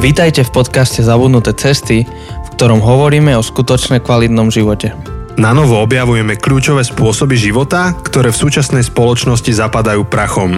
[0.00, 4.96] Vítajte v podcaste Zabudnuté cesty, v ktorom hovoríme o skutočne kvalitnom živote.
[5.36, 10.56] Na novo objavujeme kľúčové spôsoby života, ktoré v súčasnej spoločnosti zapadajú prachom.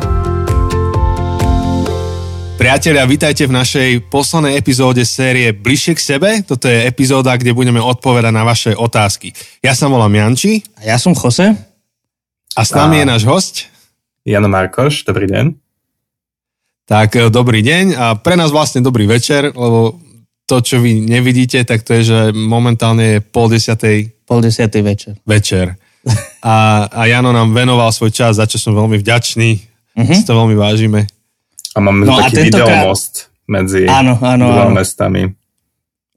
[2.55, 6.31] Priatelia, vítajte v našej poslednej epizóde série Bližšie k sebe.
[6.47, 9.35] Toto je epizóda, kde budeme odpovedať na vaše otázky.
[9.59, 10.63] Ja sa volám Janči.
[10.79, 11.51] A ja som Jose.
[12.55, 12.99] A s nami a...
[13.03, 13.67] je náš host.
[14.23, 15.62] Jano Markoš, dobrý deň.
[16.87, 19.97] Tak e, dobrý deň a pre nás vlastne dobrý večer, lebo
[20.47, 24.27] to, čo vy nevidíte, tak to je, že momentálne je pol desiatej...
[24.27, 25.13] Pol desiatej večer.
[25.25, 25.79] Večer.
[26.43, 29.51] A, a Jano nám venoval svoj čas, za čo som veľmi vďačný.
[29.95, 30.11] Uh-huh.
[30.11, 31.07] Si to veľmi vážime.
[31.73, 34.77] A máme no taký videomost medzi áno, áno, dvoma áno.
[34.83, 35.31] mestami.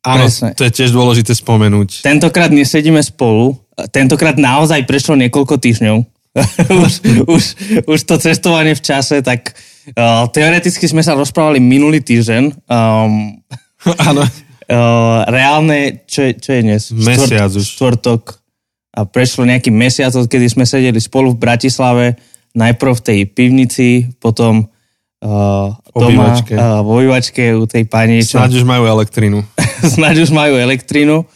[0.06, 0.58] Áno, Presne.
[0.58, 2.02] to je tiež dôležité spomenúť.
[2.02, 3.58] Tentokrát nesedíme spolu,
[3.90, 5.98] tentokrát naozaj prešlo niekoľko týždňov.
[6.86, 6.94] už,
[7.26, 7.44] už,
[7.86, 9.54] už to cestovanie v čase, tak
[9.94, 12.66] Uh, teoreticky sme sa rozprávali minulý týždeň.
[12.66, 13.38] Um,
[14.10, 14.26] Áno.
[14.66, 16.82] Uh, reálne, čo je, čo je dnes?
[16.90, 17.62] Mesiac už.
[17.62, 18.42] Štvrtok.
[18.96, 22.18] A prešlo nejaký mesiac, odkedy sme sedeli spolu v Bratislave.
[22.56, 28.24] Najprv v tej pivnici, potom uh, doma uh, v obývačke u tej pani.
[28.24, 28.40] Čo...
[28.40, 29.44] Snáď už majú elektrínu.
[30.00, 31.28] Snáď už majú elektrínu.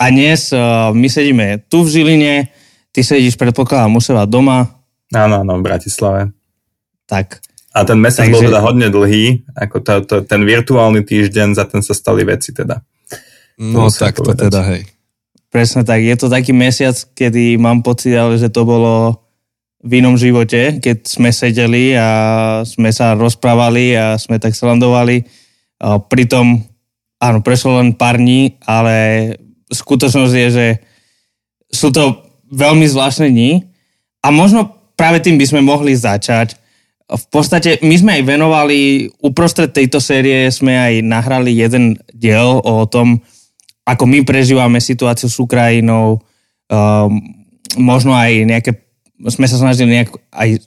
[0.00, 2.48] A dnes uh, my sedíme tu v Žiline,
[2.94, 4.70] ty sedíš predpokladám u seba doma.
[5.12, 6.30] Áno, áno, v Bratislave.
[7.10, 7.42] Tak.
[7.70, 8.34] A ten mesiac Takže...
[8.34, 12.50] bol teda hodne dlhý, ako to, to, ten virtuálny týždeň, za ten sa stali veci
[12.50, 12.82] teda.
[13.60, 14.88] No tak to teda, hej.
[15.50, 19.26] Presne tak, je to taký mesiac, kedy mám pocit, ale že to bolo
[19.80, 22.08] v inom živote, keď sme sedeli a
[22.68, 25.24] sme sa rozprávali a sme tak slandovali.
[25.80, 26.60] Pritom,
[27.16, 29.30] áno, prešlo len pár dní, ale
[29.72, 30.66] skutočnosť je, že
[31.70, 32.18] sú to
[32.50, 33.70] veľmi zvláštne dní
[34.20, 36.60] a možno práve tým by sme mohli začať,
[37.10, 42.86] v podstate my sme aj venovali, uprostred tejto série sme aj nahrali jeden diel o
[42.86, 43.18] tom,
[43.82, 46.22] ako my prežívame situáciu s Ukrajinou,
[46.70, 47.10] um,
[47.74, 48.70] možno aj nejaké,
[49.26, 50.62] sme sa snažili nejak aj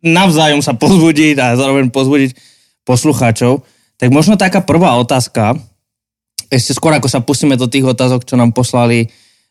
[0.00, 2.36] navzájom sa pozbudiť a zároveň pozbudiť
[2.88, 3.64] poslucháčov.
[4.00, 5.56] Tak možno taká prvá otázka,
[6.48, 9.08] ešte skôr ako sa pustíme do tých otázok, čo nám poslali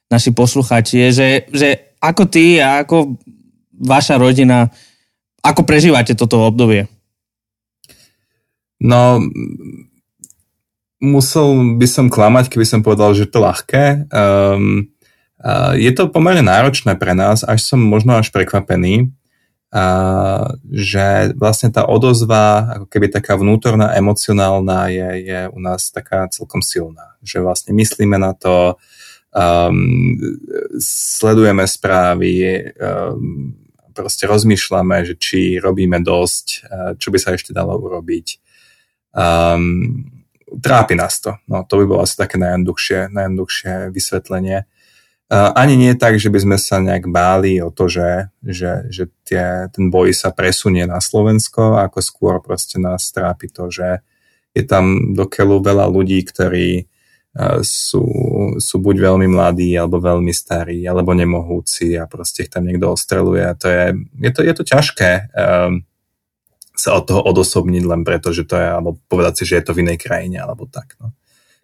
[0.10, 3.18] naši poslucháči, je, že, že ako ty a ako
[3.74, 4.70] vaša rodina
[5.44, 6.88] ako prežívate toto obdobie?
[8.80, 9.20] No,
[11.04, 14.08] musel by som klamať, keby som povedal, že to ľahké.
[14.08, 14.92] Um,
[15.44, 19.12] uh, je to pomerne náročné pre nás, až som možno až prekvapený,
[19.72, 26.32] uh, že vlastne tá odozva, ako keby taká vnútorná, emocionálna je, je u nás taká
[26.32, 27.20] celkom silná.
[27.20, 28.80] Že vlastne myslíme na to,
[29.36, 30.16] um,
[30.80, 33.63] sledujeme správy, um,
[33.94, 36.68] proste rozmýšľame, že či robíme dosť,
[36.98, 38.42] čo by sa ešte dalo urobiť.
[39.14, 40.10] Um,
[40.50, 41.38] trápi nás to.
[41.46, 44.66] No, to by bolo asi také najjednoduchšie, najjednoduchšie vysvetlenie.
[45.34, 49.04] Uh, ani nie tak, že by sme sa nejak báli o to, že, že, že
[49.26, 54.04] tie, ten boj sa presunie na Slovensko, ako skôr proste nás trápi to, že
[54.54, 56.86] je tam dokeľu veľa ľudí, ktorí
[57.66, 58.06] sú,
[58.62, 63.42] sú buď veľmi mladí, alebo veľmi starí, alebo nemohúci a proste ich tam niekto ostreluje
[63.58, 63.86] to je,
[64.22, 65.82] je to, je to ťažké um,
[66.78, 69.74] sa od toho odosobniť len preto, že to je, alebo povedať si, že je to
[69.78, 70.98] v inej krajine, alebo tak.
[70.98, 71.14] No.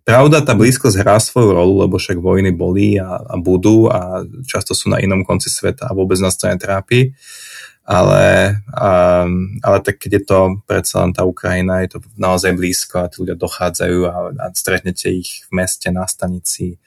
[0.06, 4.78] Pravda, tá blízkosť hrá svoju rolu, lebo však vojny boli a, a budú a často
[4.78, 7.14] sú na inom konci sveta a vôbec nás to netrápi.
[7.14, 7.49] Uh,
[7.90, 10.40] ale, um, ale tak keď je to
[10.70, 15.10] predsa len tá Ukrajina, je to naozaj blízko a tí ľudia dochádzajú a, a stretnete
[15.10, 16.78] ich v meste, na stanici,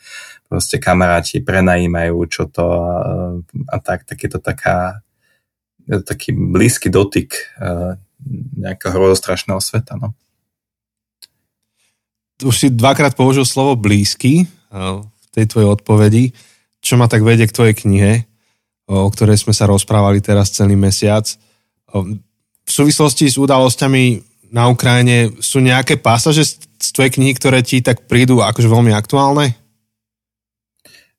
[0.46, 2.94] proste kamaráti prenajímajú čo to a,
[3.74, 5.02] a tak, tak je to taká
[5.90, 7.98] je to taký blízky dotyk uh,
[8.54, 9.98] nejakého hrozostrašného sveta.
[9.98, 10.14] No.
[12.46, 16.24] Už si dvakrát použil slovo blízky uh, v tej tvojej odpovedi,
[16.78, 18.30] čo ma tak vedie k tvojej knihe
[18.88, 21.24] o ktorej sme sa rozprávali teraz celý mesiac.
[21.92, 26.44] V súvislosti s udalosťami na Ukrajine sú nejaké pasaže
[26.76, 29.56] z tvojej knihy, ktoré ti tak prídu akože veľmi aktuálne?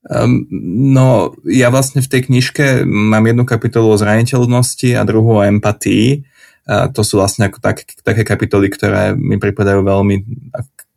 [0.03, 0.43] Um,
[0.91, 6.27] no, ja vlastne v tej knižke mám jednu kapitolu o zraniteľnosti a druhú o empatii.
[6.67, 10.15] A to sú vlastne ako tak, také kapitoly, ktoré mi pripadajú veľmi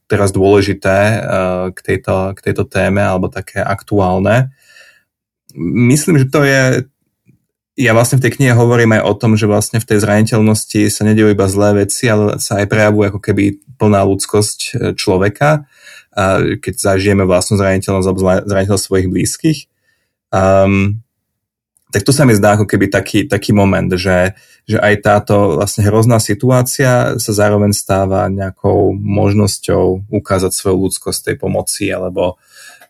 [0.06, 4.54] teraz dôležité uh, k, tejto, k tejto téme alebo také aktuálne
[5.58, 6.86] myslím, že to je
[7.76, 11.04] ja vlastne v tej knihe hovorím aj o tom, že vlastne v tej zraniteľnosti sa
[11.04, 15.68] nedejú iba zlé veci, ale sa aj prejavuje ako keby plná ľudskosť e, človeka,
[16.64, 19.58] keď zažijeme vlastnú zraniteľnosť alebo zraniteľnosť svojich blízkych.
[20.32, 21.04] Um,
[21.92, 24.32] tak to sa mi zdá ako keby taký, taký moment, že,
[24.64, 31.36] že aj táto vlastne hrozná situácia sa zároveň stáva nejakou možnosťou ukázať svoju ľudskosť tej
[31.36, 32.40] pomoci alebo,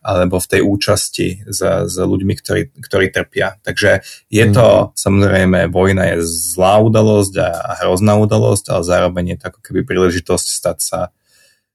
[0.07, 3.59] alebo v tej účasti s, s ľuďmi, ktorí, ktorí trpia.
[3.67, 4.89] Takže je to, mm.
[4.95, 9.81] samozrejme, vojna je zlá udalosť a, a hrozná udalosť, ale zároveň je to ako keby
[9.83, 11.01] príležitosť stať sa,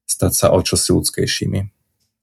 [0.08, 1.60] stať sa o čosi ľudskejšími.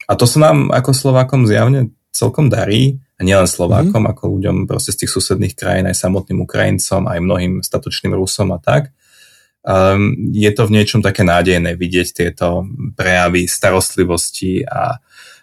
[0.09, 4.11] A to sa nám ako Slovákom zjavne celkom darí a nielen Slovákom, mm.
[4.17, 8.59] ako ľuďom proste z tých susedných krajín, aj samotným Ukrajincom, aj mnohým statočným Rusom a
[8.65, 8.97] tak.
[9.61, 12.65] Um, je to v niečom také nádejné vidieť tieto
[12.97, 14.97] prejavy starostlivosti a,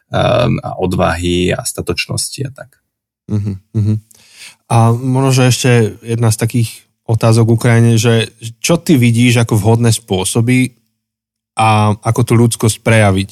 [0.10, 2.82] um, a odvahy a statočnosti a tak.
[3.26, 3.58] Uh-huh,
[4.70, 5.72] A možno, že ešte
[6.06, 6.70] jedna z takých
[7.06, 10.78] otázok Ukrajine, že čo ty vidíš ako vhodné spôsoby
[11.58, 13.32] a ako tú ľudskosť prejaviť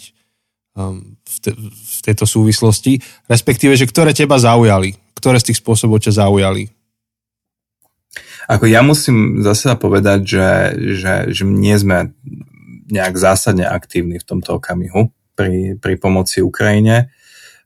[0.78, 6.02] um, v, te, v tejto súvislosti, respektíve, že ktoré teba zaujali, ktoré z tých spôsobov
[6.02, 6.70] ťa zaujali?
[8.46, 10.48] Ako ja musím zase povedať, že,
[11.00, 12.12] že, že nie sme
[12.92, 17.14] nejak zásadne aktívni v tomto okamihu pri, pri pomoci Ukrajine.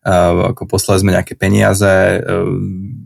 [0.07, 2.47] Ako poslali sme nejaké peniaze, uh,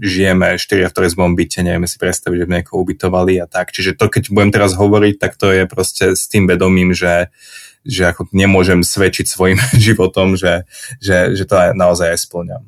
[0.05, 3.73] žijeme štyria v Trezbom byte, nevieme si predstaviť, že by niekoho ubytovali a tak.
[3.73, 7.33] Čiže to, keď budem teraz hovoriť, tak to je proste s tým vedomím, že,
[7.81, 9.57] že ako nemôžem svedčiť svojim
[9.89, 10.69] životom, že,
[11.01, 12.63] že, že to naozaj aj splňam.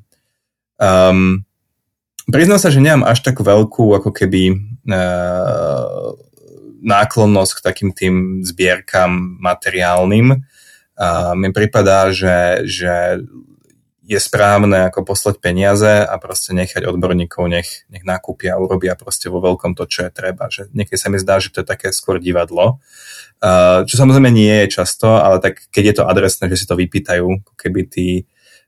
[0.82, 1.46] Um,
[2.26, 4.58] priznám sa, že nemám až tak veľkú ako keby
[4.90, 6.18] uh,
[6.84, 10.44] náklonnosť k takým tým zbierkam materiálnym.
[10.94, 13.24] Uh, mi pripadá, že, že
[14.04, 19.32] je správne ako poslať peniaze a proste nechať odborníkov, nech, nech nakúpia a urobia proste
[19.32, 20.52] vo veľkom to, čo je treba.
[20.52, 22.84] Že niekedy sa mi zdá, že to je také skôr divadlo.
[23.40, 26.76] Uh, čo samozrejme nie je často, ale tak keď je to adresné, že si to
[26.78, 28.08] vypýtajú, keby tí,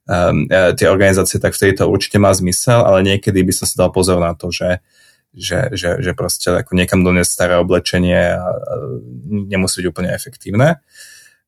[0.08, 3.92] um, tie organizácie, tak vtedy to určite má zmysel, ale niekedy by som si dal
[3.94, 4.84] pozor na to, že
[5.36, 8.74] že, že, že proste ako niekam doniesť staré oblečenie a, a
[9.28, 10.80] nemusí byť úplne efektívne.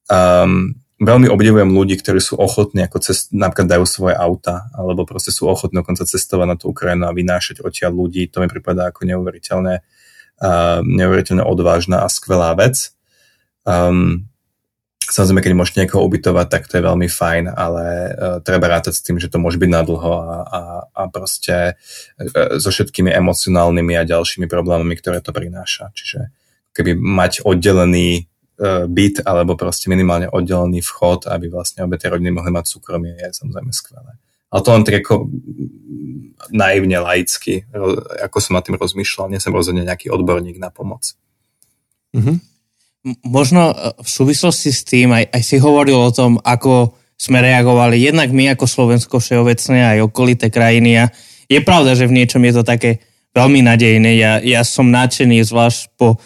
[0.07, 5.29] Um, veľmi obdivujem ľudí, ktorí sú ochotní, ako cest, napríklad dajú svoje auta, alebo proste
[5.29, 8.25] sú ochotní dokonca cestovať na tú Ukrajinu a vynášať odtiaľ ľudí.
[8.33, 9.85] To mi pripadá ako neuveriteľne,
[10.41, 12.97] uh, neuveriteľne odvážna a skvelá vec.
[13.67, 14.25] Um,
[15.05, 19.03] samozrejme, keď môžete niekoho ubytovať, tak to je veľmi fajn, ale uh, treba rátať s
[19.05, 24.07] tým, že to môže byť nadlho a, a, a proste uh, so všetkými emocionálnymi a
[24.07, 25.93] ďalšími problémami, ktoré to prináša.
[25.93, 26.33] Čiže
[26.73, 28.31] keby mať oddelený
[28.89, 33.29] byt alebo proste minimálne oddelený vchod, aby vlastne obe tie rodiny mohli mať súkromie, je
[33.29, 34.17] samozrejme skvelé.
[34.49, 35.15] Ale to len tak ako
[36.49, 37.67] naivne, laicky,
[38.23, 41.13] ako som nad tým rozmýšľal, nie som rozhodne nejaký odborník na pomoc.
[42.15, 42.37] Mm-hmm.
[43.27, 47.97] Možno e, v súvislosti s tým aj, aj si hovoril o tom, ako sme reagovali
[47.97, 51.05] jednak my ako Slovensko všeobecne aj okolité krajiny a
[51.49, 53.01] je pravda, že v niečom je to také
[53.33, 54.17] veľmi nadejné.
[54.21, 56.21] Ja, ja som nadšený zvlášť po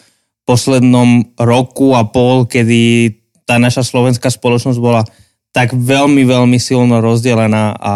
[0.52, 3.16] poslednom roku a pol, kedy
[3.48, 5.08] tá naša slovenská spoločnosť bola
[5.56, 7.96] tak veľmi, veľmi silno rozdelená a,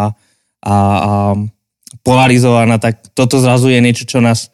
[0.64, 0.74] a
[2.00, 4.48] polarizovaná, tak toto zrazu je niečo, čo nás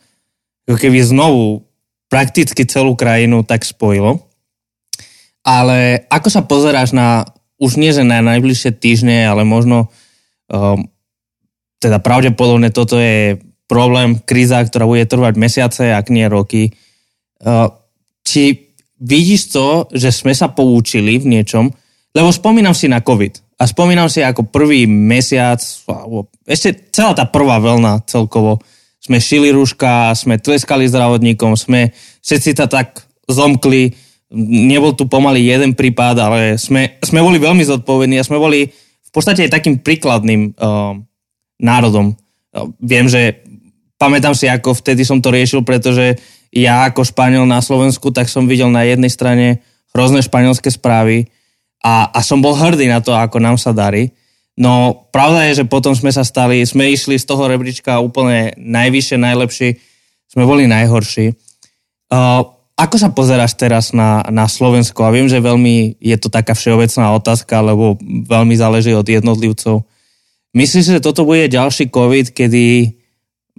[0.66, 1.66] ako keby znovu
[2.10, 4.22] prakticky celú krajinu tak spojilo.
[5.42, 7.26] Ale ako sa pozeráš na,
[7.58, 9.90] už nie že na najbližšie týždne, ale možno
[10.46, 10.86] um,
[11.82, 16.70] teda pravdepodobne toto je problém, kríza, ktorá bude trvať mesiace, ak nie roky.
[17.42, 17.74] Uh,
[18.22, 21.70] či vidíš to, že sme sa poučili v niečom,
[22.14, 25.58] lebo spomínam si na COVID a spomínam si ako prvý mesiac,
[26.46, 28.62] ešte celá tá prvá vlna celkovo,
[29.02, 31.90] sme šili rúška, sme tleskali zdravotníkom, sme
[32.22, 33.90] všetci sa tak zomkli,
[34.46, 39.10] nebol tu pomaly jeden prípad, ale sme, sme boli veľmi zodpovední a sme boli v
[39.10, 40.94] podstate aj takým príkladným uh,
[41.58, 42.14] národom.
[42.54, 43.42] Uh, viem, že
[43.98, 46.18] pamätám si, ako vtedy som to riešil, pretože
[46.52, 49.64] ja ako Španiel na Slovensku, tak som videl na jednej strane
[49.96, 51.32] hrozné španielské správy
[51.80, 54.12] a, a som bol hrdý na to, ako nám sa darí.
[54.52, 59.16] No pravda je, že potom sme sa stali, sme išli z toho rebríčka úplne najvyššie,
[59.16, 59.68] najlepšie,
[60.28, 61.32] sme boli najhorší.
[62.12, 62.44] Uh,
[62.76, 65.04] ako sa pozeráš teraz na, na Slovensko?
[65.04, 69.84] A viem, že veľmi je to taká všeobecná otázka, lebo veľmi záleží od jednotlivcov.
[70.52, 72.92] Myslíš, že toto bude ďalší COVID, kedy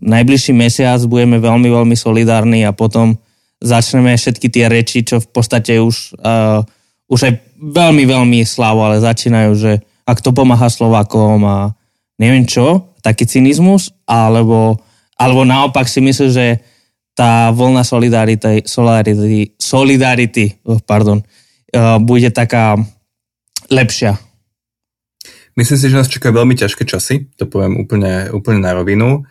[0.02, 3.20] najbližší mesiac budeme veľmi, veľmi solidárni a potom
[3.64, 6.66] začneme všetky tie reči, čo v podstate už, uh,
[7.08, 9.72] už aj veľmi, veľmi slávo, ale začínajú, že
[10.04, 11.72] ak to pomáha Slovakom a
[12.20, 14.84] neviem čo, taký cynizmus, alebo,
[15.16, 16.46] alebo naopak si myslím, že
[17.14, 22.76] tá voľna solidarity, solidarity, solidarity oh, pardon, uh, bude taká
[23.72, 24.20] lepšia.
[25.54, 29.22] Myslím si, že nás čakajú veľmi ťažké časy, to poviem úplne, úplne na rovinu.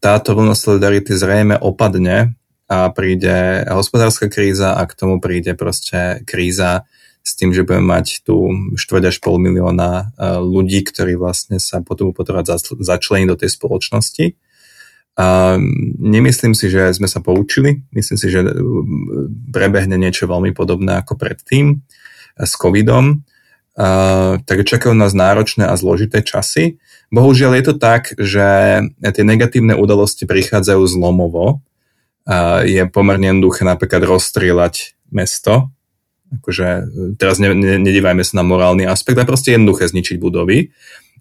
[0.00, 2.36] Táto vlna solidarity zrejme opadne
[2.70, 6.84] a príde hospodárska kríza a k tomu príde proste kríza
[7.20, 12.16] s tým, že budeme mať tu 4 až pol milióna ľudí, ktorí vlastne sa potom
[12.16, 14.38] potrebovať začleniť do tej spoločnosti.
[15.20, 15.58] A
[16.00, 17.84] nemyslím si, že sme sa poučili.
[17.92, 18.40] Myslím si, že
[19.52, 21.84] prebehne niečo veľmi podobné ako predtým
[22.40, 23.20] s covidom.
[23.78, 26.82] Uh, tak čakajú nás náročné a zložité časy.
[27.14, 28.46] Bohužiaľ je to tak, že
[28.98, 31.62] tie negatívne udalosti prichádzajú zlomovo.
[32.26, 35.70] Uh, je pomerne jednoduché napríklad rozstrieľať mesto.
[36.30, 36.66] Akože
[37.18, 40.70] teraz ne, ne, nedívajme sa na morálny aspekt, ale proste jednoduché zničiť budovy.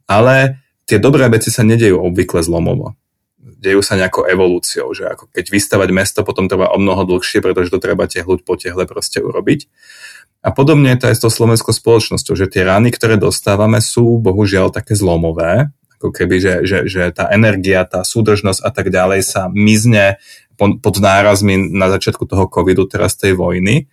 [0.10, 2.98] Ale tie dobré veci sa nedejú obvykle zlomovo.
[3.38, 7.70] Dejú sa nejakou evolúciou, že ako keď vystavať mesto potom trvá o mnoho dlhšie, pretože
[7.70, 9.70] to treba tehluť po tehle proste urobiť.
[10.39, 14.24] A podobne je to aj s tou slovenskou spoločnosťou, že tie rány, ktoré dostávame, sú
[14.24, 15.67] bohužiaľ také zlomové,
[16.00, 20.15] ako keby, že, že, že tá energia, tá súdržnosť a tak ďalej sa mizne
[20.55, 23.91] pod nárazmi na začiatku toho covidu, teraz tej vojny.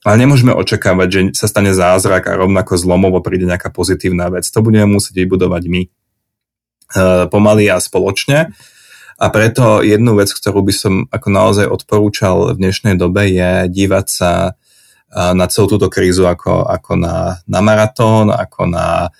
[0.00, 4.48] Ale nemôžeme očakávať, že sa stane zázrak a rovnako zlomovo príde nejaká pozitívna vec.
[4.48, 5.82] To budeme musieť vybudovať my.
[5.84, 5.88] E,
[7.28, 8.50] pomaly a spoločne.
[9.20, 14.06] A preto jednu vec, ktorú by som ako naozaj odporúčal v dnešnej dobe je dívať
[14.08, 14.30] sa
[15.10, 19.10] na celú túto krízu ako, ako na, na maratón, ako na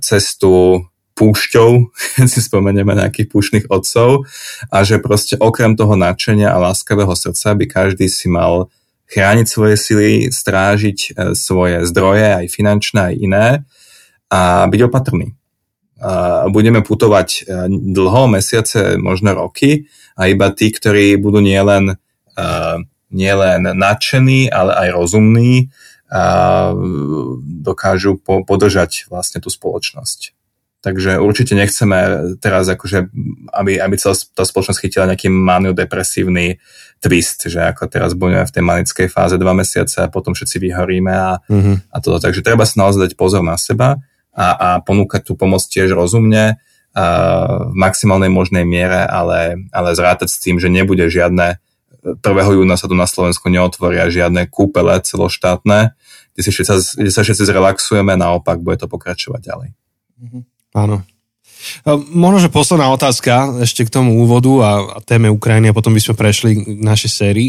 [0.00, 0.80] cestu
[1.16, 1.70] púšťou,
[2.20, 4.28] keď si spomenieme nejakých púšnych otcov
[4.68, 8.68] a že proste okrem toho nadšenia a láskavého srdca by každý si mal
[9.08, 13.46] chrániť svoje sily, strážiť e, svoje zdroje, aj finančné, aj iné
[14.26, 15.38] a byť opatrný.
[16.52, 17.40] Budeme putovať e,
[17.70, 19.88] dlho, mesiace, možno roky
[20.18, 25.70] a iba tí, ktorí budú nielen uh, nielen nadšení, ale aj rozumní
[26.06, 26.70] a
[27.42, 30.36] dokážu po, podržať vlastne tú spoločnosť.
[30.86, 31.98] Takže určite nechceme
[32.38, 33.10] teraz akože,
[33.50, 36.62] aby, aby celá tá spoločnosť chytila nejaký maniodepresívny
[37.02, 41.10] twist, že ako teraz budeme v tej manickej fáze dva mesiace a potom všetci vyhoríme
[41.10, 41.90] a, mm-hmm.
[41.90, 42.22] a toto.
[42.22, 43.98] Takže treba sa naozaj dať pozor na seba
[44.30, 46.54] a, a ponúkať tú pomoc tiež rozumne
[46.96, 47.04] a
[47.66, 51.58] v maximálnej možnej miere, ale, ale zrátať s tým, že nebude žiadne
[52.06, 52.22] 1.
[52.22, 55.98] júna sa tu na Slovensku neotvoria žiadne kúpele celoštátne,
[56.32, 59.68] kde, si všetci, kde sa všetci zrelaxujeme, naopak bude to pokračovať ďalej.
[60.22, 60.38] Mhm.
[60.76, 61.02] Áno.
[62.14, 66.00] Možno, že posledná otázka ešte k tomu úvodu a, a téme Ukrajiny a potom by
[66.04, 67.48] sme prešli k našej sérii.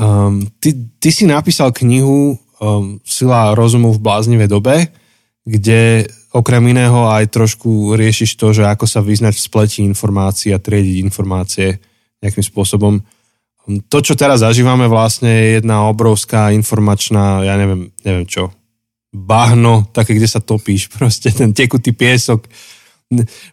[0.00, 4.88] Um, ty, ty si napísal knihu um, Sila rozumu v bláznivej dobe,
[5.44, 10.62] kde okrem iného aj trošku riešiš to, že ako sa vyznať v spleti informácií a
[10.62, 11.78] triediť informácie
[12.24, 12.98] nejakým spôsobom.
[13.64, 18.52] To, čo teraz zažívame vlastne je jedna obrovská informačná, ja neviem, neviem čo,
[19.08, 22.44] bahno, také, kde sa topíš, proste ten tekutý piesok.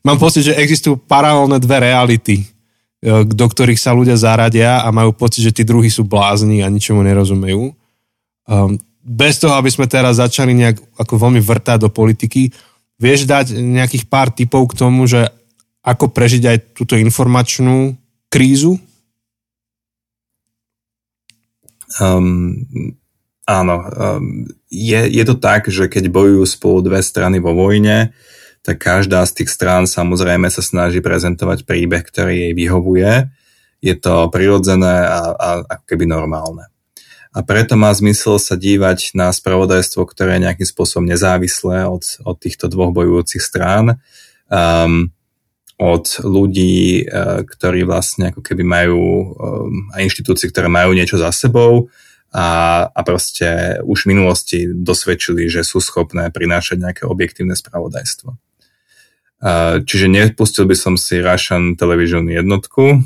[0.04, 2.46] Mám pocit, že existujú paralelné dve reality, e,
[3.24, 7.06] do ktorých sa ľudia zaradia a majú pocit, že tí druhí sú blázni a ničomu
[7.06, 7.72] nerozumejú.
[8.52, 12.54] Um, bez toho, aby sme teraz začali nejak ako veľmi vrtať do politiky,
[13.02, 15.26] vieš dať nejakých pár typov k tomu, že
[15.82, 17.98] ako prežiť aj túto informačnú
[18.30, 18.78] krízu,
[22.00, 22.56] Um,
[23.44, 28.16] áno, um, je, je to tak, že keď bojujú spolu dve strany vo vojne,
[28.62, 33.12] tak každá z tých strán samozrejme sa snaží prezentovať príbeh, ktorý jej vyhovuje.
[33.82, 36.70] Je to prirodzené a, a ako keby normálne.
[37.32, 42.36] A preto má zmysel sa dívať na spravodajstvo, ktoré je nejakým spôsobom nezávislé od, od
[42.38, 44.04] týchto dvoch bojujúcich strán.
[44.52, 45.16] Um,
[45.82, 51.34] od ľudí, eh, ktorí vlastne ako keby majú eh, a inštitúcie, ktoré majú niečo za
[51.34, 51.90] sebou
[52.30, 58.30] a, a proste už v minulosti dosvedčili, že sú schopné prinášať nejaké objektívne spravodajstvo.
[59.42, 63.02] Eh, čiže nepustil by som si Russian Television jednotku,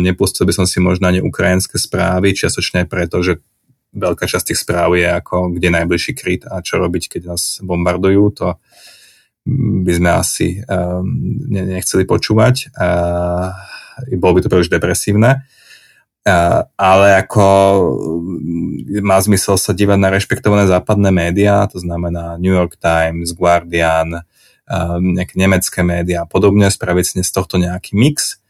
[0.00, 3.44] nepustil by som si možno ani ukrajinské správy, čiastočne preto, že
[3.92, 8.24] veľká časť tých správ je ako kde najbližší kryt a čo robiť, keď nás bombardujú,
[8.32, 8.56] to
[9.46, 11.06] by sme asi um,
[11.48, 12.74] nechceli počúvať.
[12.74, 13.54] Uh,
[14.18, 15.46] bolo by to príliš depresívne.
[16.26, 17.46] Uh, ale ako
[18.98, 24.26] má zmysel sa dívať na rešpektované západné médiá, to znamená New York Times, Guardian,
[24.66, 28.42] um, nejaké nemecké médiá a podobne, spraviť si z tohto nejaký mix.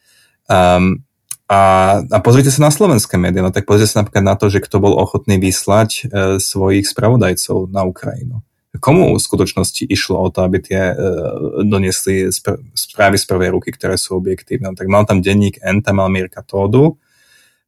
[0.48, 1.04] Um,
[1.52, 4.64] a, a pozrite sa na slovenské médiá, no tak pozrite sa napríklad na to, že
[4.64, 8.40] kto bol ochotný vyslať uh, svojich spravodajcov na Ukrajinu
[8.78, 13.74] komu v skutočnosti išlo o to, aby tie uh, doniesli spr- správy z prvej ruky,
[13.74, 14.72] ktoré sú objektívne.
[14.76, 16.96] Tak mal tam denník N, tam mal Mirka Tódu.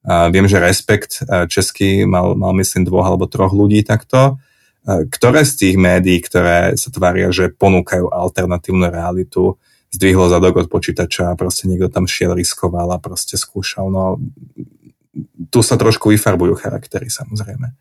[0.06, 4.38] Uh, viem, že Respekt uh, český mal, mal myslím dvoch alebo troch ľudí takto.
[4.86, 10.68] Uh, ktoré z tých médií, ktoré sa tvária, že ponúkajú alternatívnu realitu, zdvihlo zadok od
[10.68, 13.88] počítača a proste niekto tam šiel, riskoval a proste skúšal.
[13.88, 14.20] No,
[15.48, 17.72] tu sa trošku vyfarbujú charaktery samozrejme.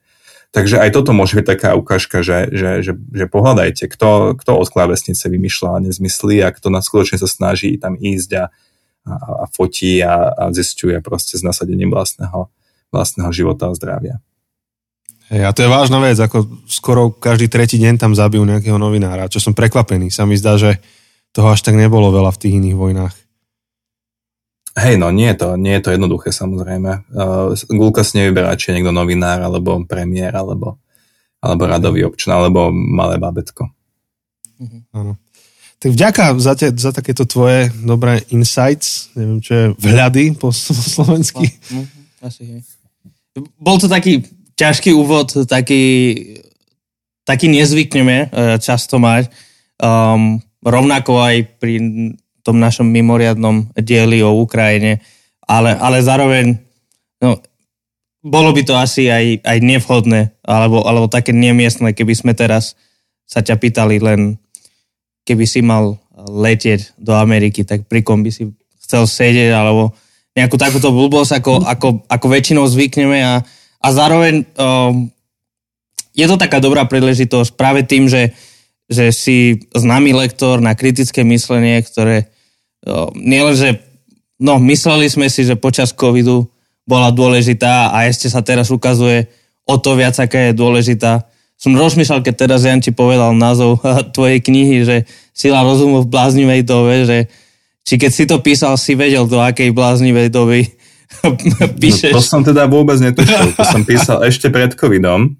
[0.56, 4.68] Takže aj toto môže byť taká ukážka, že, že, že, že pohľadajte, kto, kto od
[4.72, 8.46] klávesnice vymýšľa nezmysly a kto na skutočne sa snaží tam ísť a,
[9.06, 9.14] a,
[9.44, 12.48] a fotí a, a zistuje proste s nasadením vlastného,
[12.96, 14.24] vlastného života a zdravia.
[15.28, 19.28] Hej, a to je vážna vec, ako skoro každý tretí deň tam zabijú nejakého novinára,
[19.28, 20.08] čo som prekvapený.
[20.08, 20.80] Sa mi zdá, že
[21.36, 23.16] toho až tak nebolo veľa v tých iných vojnách.
[24.78, 27.10] Hej, no nie je to, nie je to jednoduché samozrejme.
[27.10, 30.78] Uh, Gulka si nevyberá, či je niekto novinár, alebo premiér, alebo,
[31.42, 33.74] alebo radový občan, alebo malé babetko.
[34.62, 35.18] Mhm.
[35.78, 40.74] Tak vďaka za, te, za takéto tvoje dobré insights, neviem, čo je vhľady po, po
[40.74, 41.54] slovensky.
[41.70, 42.66] No, no, asi.
[43.62, 44.26] Bol to taký
[44.58, 45.86] ťažký úvod, taký,
[47.22, 49.30] taký nezvykneme e, často mať.
[49.78, 51.78] Um, rovnako aj pri
[52.48, 55.04] tom našom mimoriadnom dieli o Ukrajine,
[55.44, 56.56] ale, ale zároveň
[57.20, 57.44] no,
[58.24, 62.80] bolo by to asi aj, aj nevhodné, alebo, alebo také nemiestné, keby sme teraz
[63.28, 64.40] sa ťa pýtali len,
[65.28, 68.48] keby si mal letieť do Ameriky, tak pri kom by si
[68.84, 69.92] chcel sedieť, alebo
[70.36, 73.44] nejakú takúto blbosť, ako, ako, ako väčšinou zvykneme a,
[73.84, 75.12] a zároveň um,
[76.18, 78.34] je to taká dobrá príležitosť práve tým, že,
[78.90, 82.30] že si známy lektor na kritické myslenie, ktoré
[83.18, 83.82] nielenže,
[84.38, 86.48] no mysleli sme si, že počas covidu
[86.88, 89.28] bola dôležitá a ešte sa teraz ukazuje
[89.68, 91.28] o to viac, aká je dôležitá.
[91.58, 93.84] Som rozmýšľal, keď teraz Jan ti povedal názov
[94.16, 94.96] tvojej knihy, že
[95.36, 97.18] sila rozumu v bláznivej dobe, že
[97.88, 100.68] či keď si to písal, si vedel, do akej bláznivej doby
[101.84, 102.12] píšeš.
[102.14, 103.56] No, to som teda vôbec netušil.
[103.56, 105.40] To som písal ešte pred covidom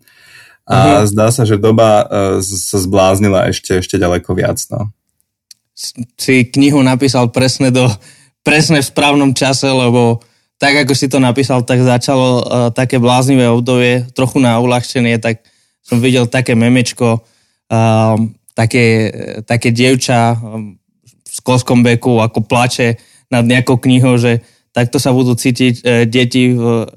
[0.68, 1.08] a uh-huh.
[1.08, 4.60] zdá sa, že doba uh, sa zbláznila ešte, ešte ďaleko viac.
[4.68, 4.92] No
[6.18, 7.86] si knihu napísal presne, do,
[8.42, 10.26] presne v správnom čase, lebo
[10.58, 12.42] tak, ako si to napísal, tak začalo uh,
[12.74, 15.46] také bláznivé obdobie, trochu na uľahčenie, tak
[15.86, 17.22] som videl také memečko,
[17.70, 18.18] uh,
[18.58, 19.14] také,
[19.46, 20.74] také dievča um,
[21.06, 22.98] v skolskom beku, ako plače
[23.30, 24.42] nad nejakou knihou, že
[24.74, 26.90] takto sa budú cítiť uh, deti v,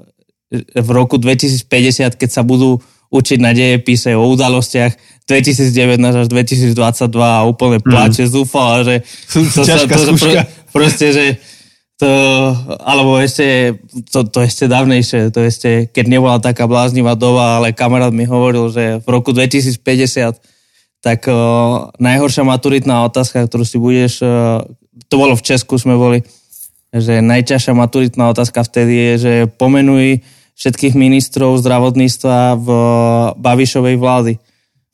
[0.72, 6.74] v roku 2050, keď sa budú učiť na dejepise o udalostiach 2019 až 2022
[7.18, 8.30] a úplne plače, mm.
[8.30, 10.32] zúfala, že to, sa, to, to pro,
[10.74, 11.24] proste, že
[12.00, 12.08] to,
[12.80, 13.76] alebo ešte,
[14.08, 18.72] to, to ešte dávnejšie, to ešte, keď nebola taká bláznivá doba, ale kamarát mi hovoril,
[18.72, 20.40] že v roku 2050
[21.04, 24.64] tak uh, najhoršia maturitná otázka, ktorú si budeš, uh,
[25.12, 26.24] to bolo v Česku, sme boli,
[26.90, 30.24] že najťažšia maturitná otázka vtedy je, že pomenuj
[30.60, 32.68] všetkých ministrov zdravotníctva v
[33.40, 34.36] Babišovej vlády.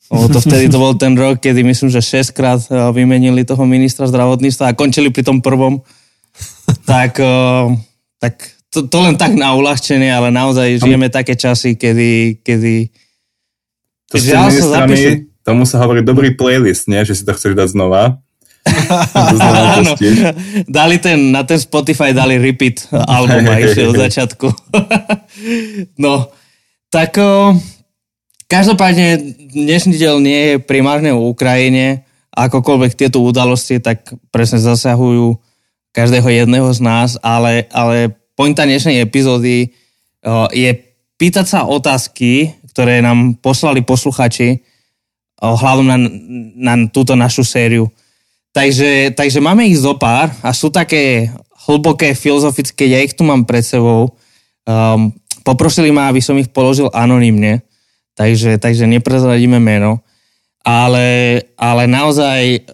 [0.07, 3.67] O, to vtedy to bol ten rok, kedy myslím, že 6 krát e, vymenili toho
[3.67, 5.83] ministra zdravotníctva a končili pri tom prvom.
[6.87, 7.75] tak, o,
[8.15, 8.39] tak
[8.71, 12.87] to, to len tak na uľahčenie, ale naozaj žijeme také časy, kedy, kedy
[14.07, 14.97] to s tými ministrami,
[15.43, 17.03] tomu sa hovorí dobrý playlist, nie?
[17.03, 18.23] Že si to chceš dať znova.
[19.77, 19.93] Áno,
[20.67, 24.47] dali ten, na ten Spotify dali repeat album a išli od začiatku.
[26.03, 26.31] no,
[26.87, 27.19] tak
[28.47, 35.35] každopádne dnešný diel nie je primárne o Ukrajine, akokoľvek tieto udalosti tak presne zasahujú
[35.91, 39.73] každého jedného z nás, ale, ale pointa dnešnej epizódy
[40.53, 40.69] je
[41.17, 44.61] pýtať sa otázky, ktoré nám poslali posluchači
[45.41, 45.97] ohľadom na,
[46.57, 47.89] na túto našu sériu.
[48.57, 51.29] Takže, takže máme ich zo pár a sú také
[51.69, 54.17] hlboké, filozofické, ja ich tu mám pred sebou.
[54.65, 55.13] Um,
[55.45, 57.61] poprosili ma, aby som ich položil anonymne,
[58.17, 60.01] takže, takže neprezradíme meno.
[60.65, 62.65] Ale, ale naozaj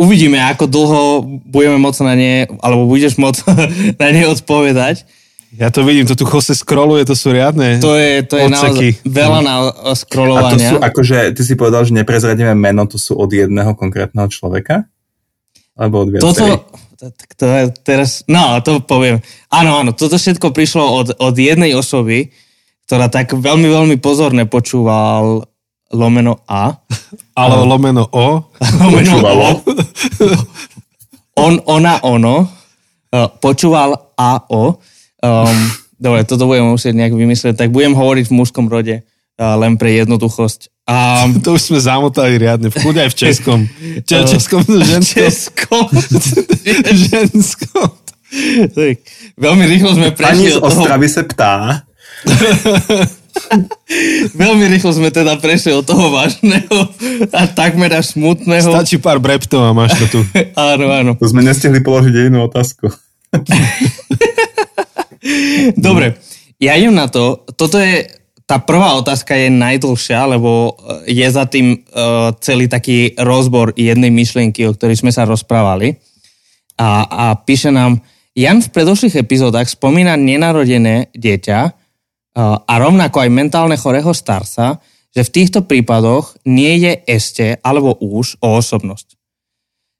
[0.00, 1.02] uvidíme, ako dlho
[1.44, 3.44] budeme môcť na ne, alebo budeš môcť
[4.00, 5.04] na ne odpovedať.
[5.52, 9.04] Ja to vidím, to tu Jose scrolluje, to sú riadne To je, to je naozaj
[9.04, 9.54] veľa na
[9.92, 10.48] scrollovania.
[10.48, 14.32] A to sú, akože, ty si povedal, že neprezradíme meno, to sú od jedného konkrétneho
[14.32, 14.88] človeka?
[15.76, 16.64] Alebo od viacerých?
[16.96, 19.20] Toto, to je teraz, no to poviem.
[19.52, 22.32] Áno, áno, toto všetko prišlo od, od jednej osoby,
[22.88, 25.44] ktorá tak veľmi, veľmi pozorne počúval
[25.92, 26.80] lomeno A.
[27.40, 28.48] Ale lomeno O.
[28.80, 29.48] lomeno O.
[31.36, 32.48] On, ona, ono.
[33.12, 34.80] Uh, počúval A, O.
[35.20, 35.58] Um,
[36.00, 37.54] dobre, toto budem musieť nejak vymyslieť.
[37.60, 39.04] Tak budem hovoriť v mužskom rode
[39.36, 40.72] len pre jednoduchosť.
[40.86, 41.26] A...
[41.44, 43.60] To už sme zamotali riadne, v aj v českom.
[44.06, 45.22] Čo, českom, ženskom.
[45.26, 45.86] Českom.
[47.10, 47.90] ženskom.
[48.74, 48.94] Tak,
[49.38, 51.86] veľmi rýchlo sme prešli Pani z Ostravy sa ptá.
[54.34, 56.90] Veľmi rýchlo sme teda prešli od toho vážneho
[57.30, 58.66] a takmer až smutného.
[58.66, 60.20] Stačí pár breptov a máš to tu.
[60.58, 61.10] áno, áno.
[61.14, 62.90] To sme nestihli položiť jednu otázku.
[65.76, 66.18] Dobre,
[66.56, 67.44] ja idem na to.
[67.54, 68.08] Toto je,
[68.46, 74.62] tá prvá otázka je najdlhšia, lebo je za tým uh, celý taký rozbor jednej myšlienky,
[74.70, 75.98] o ktorej sme sa rozprávali.
[76.78, 77.98] A, a píše nám,
[78.38, 81.72] Jan v predošlých epizódach spomína nenarodené dieťa uh,
[82.62, 84.78] a rovnako aj mentálne chorého starca,
[85.10, 89.18] že v týchto prípadoch nie je ešte alebo už o osobnosť.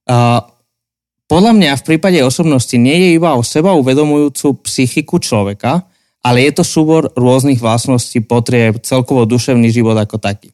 [0.06, 0.38] Uh,
[1.26, 5.82] podľa mňa v prípade osobnosti nie je iba o seba uvedomujúcu psychiku človeka,
[6.26, 10.50] ale je to súbor rôznych vlastností, potrieb, celkovo duševný život ako taký.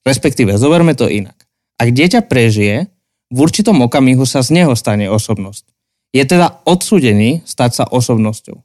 [0.00, 1.36] Respektíve, zoberme to inak.
[1.76, 2.88] Ak dieťa prežije,
[3.28, 5.68] v určitom okamihu sa z neho stane osobnosť.
[6.16, 8.56] Je teda odsúdený stať sa osobnosťou.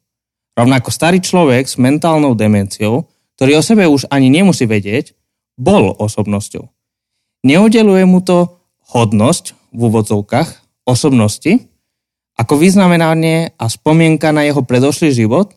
[0.55, 5.11] Rovnako starý človek s mentálnou demenciou, ktorý o sebe už ani nemusí vedieť,
[5.59, 6.71] bol osobnosťou.
[7.43, 8.63] Neudeluje mu to
[8.95, 10.49] hodnosť v úvodzovkách,
[10.87, 11.67] osobnosti
[12.39, 15.55] ako vyznamenanie a spomienka na jeho predošlý život,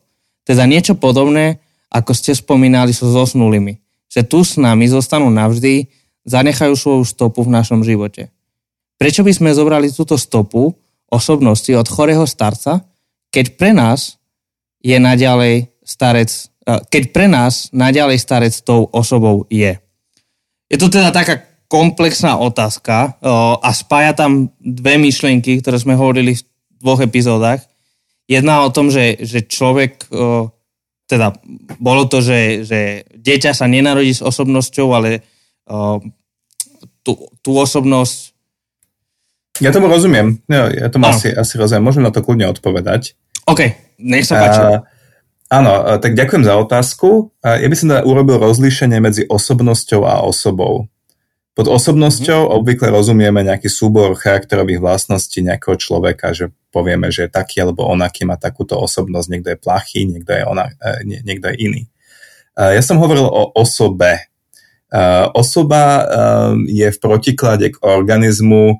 [0.48, 1.60] teda niečo podobné,
[1.92, 3.76] ako ste spomínali so zosnulými,
[4.08, 5.92] že tu s nami zostanú navždy,
[6.24, 8.32] zanechajú svoju stopu v našom živote.
[8.96, 10.72] Prečo by sme zobrali túto stopu
[11.12, 12.80] osobnosti od chorého starca,
[13.28, 14.16] keď pre nás
[14.80, 16.32] je naďalej starec,
[16.64, 19.76] keď pre nás naďalej starec tou osobou je.
[20.68, 23.20] Je to teda taká komplexná otázka
[23.60, 26.42] a spája tam dve myšlienky, ktoré sme hovorili v
[26.80, 27.67] dvoch epizódach.
[28.28, 30.04] Jedna o tom, že, že človek,
[31.08, 31.32] teda
[31.80, 35.24] bolo to, že, že dieťa sa nenarodí s osobnosťou, ale
[37.00, 38.36] tú, tú osobnosť...
[39.64, 40.44] Ja tomu rozumiem.
[40.44, 41.88] Ja, ja tomu asi, asi rozumiem.
[41.88, 43.16] Môžem na to kľudne odpovedať.
[43.48, 44.60] OK, nech sa páči.
[44.60, 44.84] Uh,
[45.48, 47.32] áno, tak ďakujem za otázku.
[47.40, 50.92] Ja by som teda urobil rozlíšenie medzi osobnosťou a osobou.
[51.58, 52.54] Pod osobnosťou mm.
[52.54, 58.22] obvykle rozumieme nejaký súbor charakterových vlastností nejakého človeka, že povieme, že je taký alebo onaký
[58.22, 61.82] má takúto osobnosť, niekto je plachý, niekto je, ona, e, nie, niekto je iný.
[62.54, 64.30] E, ja som hovoril o osobe.
[64.86, 65.02] E,
[65.34, 66.06] osoba
[66.62, 68.78] je v protiklade k organizmu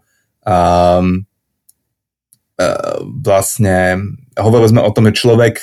[3.20, 3.76] vlastne
[4.38, 5.54] hovorili sme o tom, že človek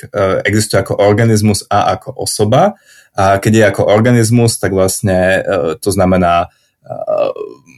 [0.45, 2.77] existuje ako organizmus a ako osoba.
[3.17, 5.41] A keď je ako organizmus, tak vlastne
[5.81, 6.53] to znamená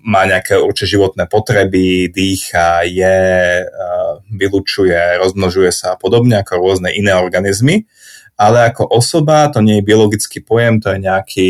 [0.04, 3.20] má nejaké určite životné potreby, dýcha, je,
[4.36, 7.88] vylučuje, rozmnožuje sa a podobne ako rôzne iné organizmy.
[8.38, 11.50] Ale ako osoba to nie je biologický pojem, to je nejaký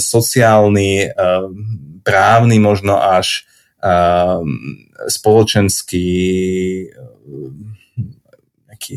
[0.00, 1.12] sociálny,
[2.06, 3.44] právny, možno až
[5.10, 6.08] spoločenský
[8.70, 8.94] nejaký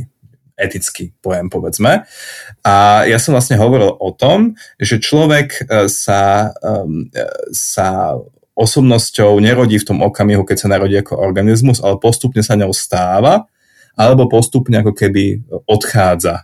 [0.59, 2.03] etický pojem, povedzme.
[2.67, 7.23] A ja som vlastne hovoril o tom, že človek e, sa, e,
[7.55, 8.19] sa
[8.59, 13.47] osobnosťou nerodí v tom okamihu, keď sa narodí ako organizmus, ale postupne sa ňou stáva,
[13.95, 16.43] alebo postupne ako keby odchádza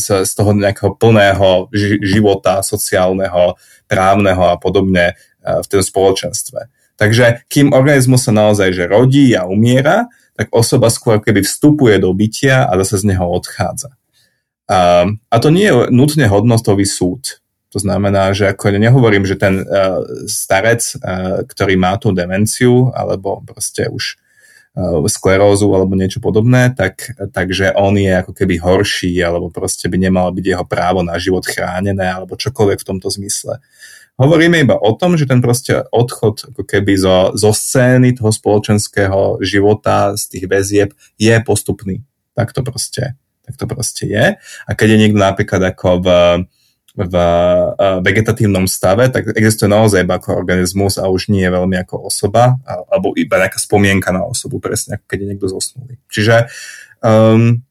[0.00, 1.68] z, z toho nejakého plného
[2.00, 5.12] života, sociálneho, právneho a podobne
[5.42, 6.70] v tom spoločenstve.
[6.96, 10.06] Takže kým organizmus sa naozaj že rodí a umiera,
[10.36, 13.92] tak osoba skôr keby vstupuje do bytia a zase z neho odchádza.
[14.70, 17.42] A, a to nie je nutne hodnotový súd.
[17.72, 23.40] To znamená, že ako nehovorím, že ten uh, starec, uh, ktorý má tú demenciu alebo
[23.44, 24.20] proste už
[24.76, 29.96] uh, sklerózu alebo niečo podobné, tak, takže on je ako keby horší alebo proste by
[29.96, 33.56] nemalo byť jeho právo na život chránené alebo čokoľvek v tomto zmysle.
[34.20, 39.40] Hovoríme iba o tom, že ten proste odchod ako keby zo, zo scény toho spoločenského
[39.40, 42.04] života, z tých väzieb je postupný.
[42.36, 44.36] Tak to proste, tak to proste je.
[44.38, 46.08] A keď je niekto napríklad ako v,
[46.92, 47.14] v
[48.04, 52.60] vegetatívnom stave, tak existuje naozaj iba ako organizmus a už nie je veľmi ako osoba,
[52.68, 55.96] alebo iba nejaká spomienka na osobu, presne ako keď je niekto zosnulý.
[56.12, 56.52] Čiže
[57.00, 57.64] um,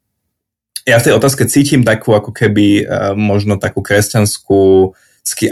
[0.89, 4.97] ja v tej otázke cítim takú ako keby uh, možno takú kresťanskú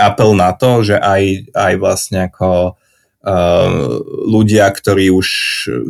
[0.01, 3.69] apel na to, že aj, aj vlastne ako uh,
[4.25, 5.27] ľudia, ktorí už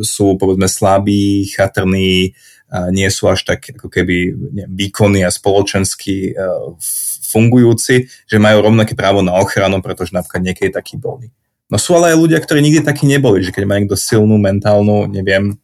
[0.03, 2.35] sú povedzme slabí, chatrní,
[2.69, 4.35] uh, nie sú až tak ako keby
[4.67, 6.75] výkonní a spoločensky uh,
[7.29, 11.29] fungujúci, že majú rovnaké právo na ochranu, pretože napríklad niekedy takí boli.
[11.69, 15.05] No sú ale aj ľudia, ktorí nikdy takí neboli, že keď má niekto silnú mentálnu,
[15.05, 15.61] neviem,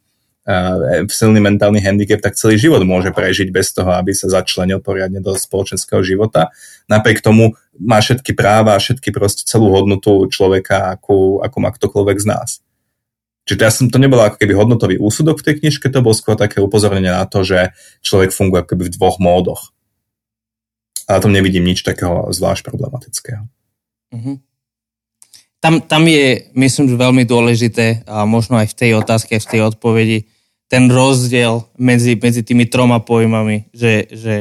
[1.09, 5.33] silný mentálny handicap, tak celý život môže prežiť bez toho, aby sa začlenil poriadne do
[5.33, 6.53] spoločenského života.
[6.85, 12.17] Napriek tomu má všetky práva a všetky proste celú hodnotu človeka, akú, akú má ktokoľvek
[12.21, 12.49] z nás.
[13.45, 16.33] Čiže ja som, to nebolo ako keby hodnotový úsudok v tej knižke, to bolo skôr
[16.33, 19.61] také upozornenie na to, že človek funguje ako keby v dvoch módoch.
[21.05, 23.45] A na tom nevidím nič takého zvlášť problematického.
[24.13, 24.41] Uh-huh.
[25.61, 29.61] Tam, tam je, myslím, že veľmi dôležité a možno aj v tej otázke, v tej
[29.65, 30.25] odpovedi,
[30.65, 34.35] ten rozdiel medzi, medzi tými troma pojmami, že, že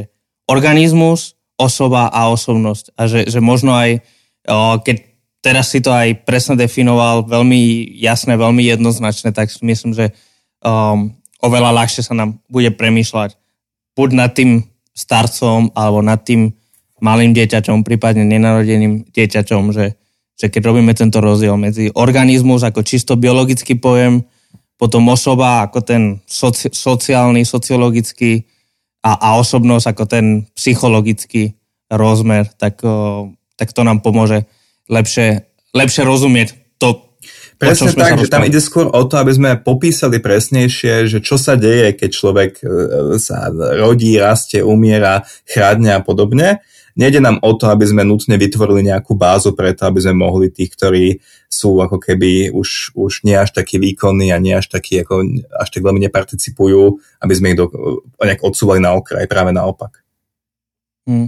[0.49, 2.97] organizmus, osoba a osobnosť.
[2.99, 4.03] A že, že možno aj,
[4.83, 4.97] keď
[5.45, 10.11] teraz si to aj presne definoval, veľmi jasné, veľmi jednoznačné, tak myslím, že
[10.65, 11.13] um,
[11.45, 13.37] oveľa ľahšie sa nám bude premýšľať
[13.95, 14.65] buď nad tým
[14.97, 16.51] starcom alebo nad tým
[16.99, 19.95] malým dieťačom, prípadne nenarodeným dieťačom, že,
[20.35, 24.25] že keď robíme tento rozdiel medzi organizmus ako čisto biologický pojem,
[24.75, 28.45] potom osoba ako ten soci, sociálny, sociologický
[29.05, 31.55] a, a osobnosť ako ten psychologický
[31.93, 32.81] rozmer, tak,
[33.55, 34.49] tak to nám pomôže
[34.91, 36.49] lepšie, lepšie rozumieť
[36.81, 37.05] to,
[37.55, 41.55] Presne tak, že tam ide skôr o to, aby sme popísali presnejšie, že čo sa
[41.55, 42.65] deje, keď človek e,
[43.23, 46.61] sa rodí, rastie, umiera, chradne a podobne.
[46.95, 50.71] Nejde nám o to, aby sme nutne vytvorili nejakú bázu preto, aby sme mohli tých,
[50.79, 51.19] ktorí
[51.51, 55.27] sú ako keby už, už nie až takí výkonní a nie až takí, ako,
[55.59, 57.67] až tak veľmi neparticipujú, aby sme ich do,
[58.23, 60.07] nejak odsúvali na okraj, práve naopak.
[61.11, 61.27] Hmm.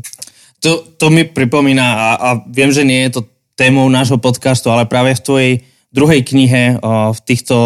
[0.62, 4.87] To, to mi pripomína a, a viem, že nie je to témou nášho podcastu, ale
[4.87, 5.52] práve v tvojej
[5.90, 6.79] druhej knihe
[7.12, 7.57] v, týchto,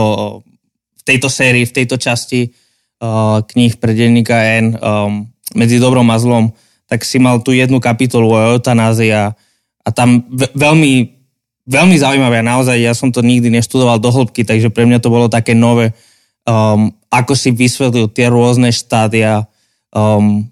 [0.96, 2.54] v tejto sérii, v tejto časti
[3.44, 4.76] kníh pre denníka N
[5.56, 6.54] medzi dobrom a zlom,
[6.90, 9.30] tak si mal tu jednu kapitolu o eutanázii a,
[9.86, 10.92] a tam veľmi,
[11.70, 15.06] veľmi zaujímavé a naozaj ja som to nikdy neštudoval do hĺbky, takže pre mňa to
[15.06, 15.94] bolo také nové,
[16.42, 19.46] um, ako si vysvetlil tie rôzne štádia.
[19.94, 20.50] Um,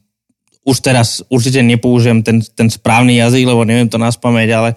[0.62, 4.70] už teraz určite nepoužijem ten, ten správny jazyk, lebo neviem to naspamäť, ale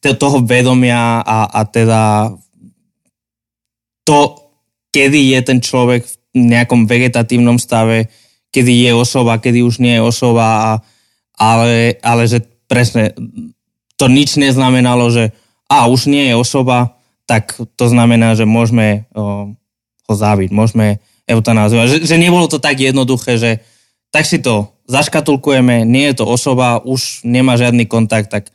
[0.00, 2.32] toho vedomia a, a teda
[4.04, 4.20] to,
[4.92, 8.10] kedy je ten človek v nejakom vegetatívnom stave,
[8.54, 10.78] kedy je osoba, kedy už nie je osoba,
[11.34, 13.10] ale, ale že presne
[13.98, 15.34] to nič neznamenalo, že
[15.66, 16.94] a už nie je osoba,
[17.26, 19.50] tak to znamená, že môžeme o,
[20.06, 21.86] ho záviť, môžeme eutanázovať.
[21.88, 23.50] Že, že nebolo to tak jednoduché, že
[24.14, 28.52] tak si to zaškatulkujeme, nie je to osoba, už nemá žiadny kontakt, tak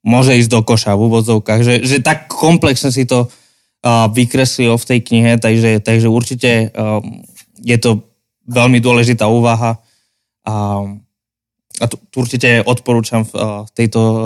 [0.00, 1.60] môže ísť do koša v úvodzovkách.
[1.60, 7.04] Že, že tak komplexne si to uh, vykreslil v tej knihe, takže, takže určite uh,
[7.60, 8.07] je to
[8.48, 9.76] veľmi dôležitá úvaha
[10.48, 10.54] a,
[11.78, 14.20] a tu, tu určite odporúčam v uh, tejto uh,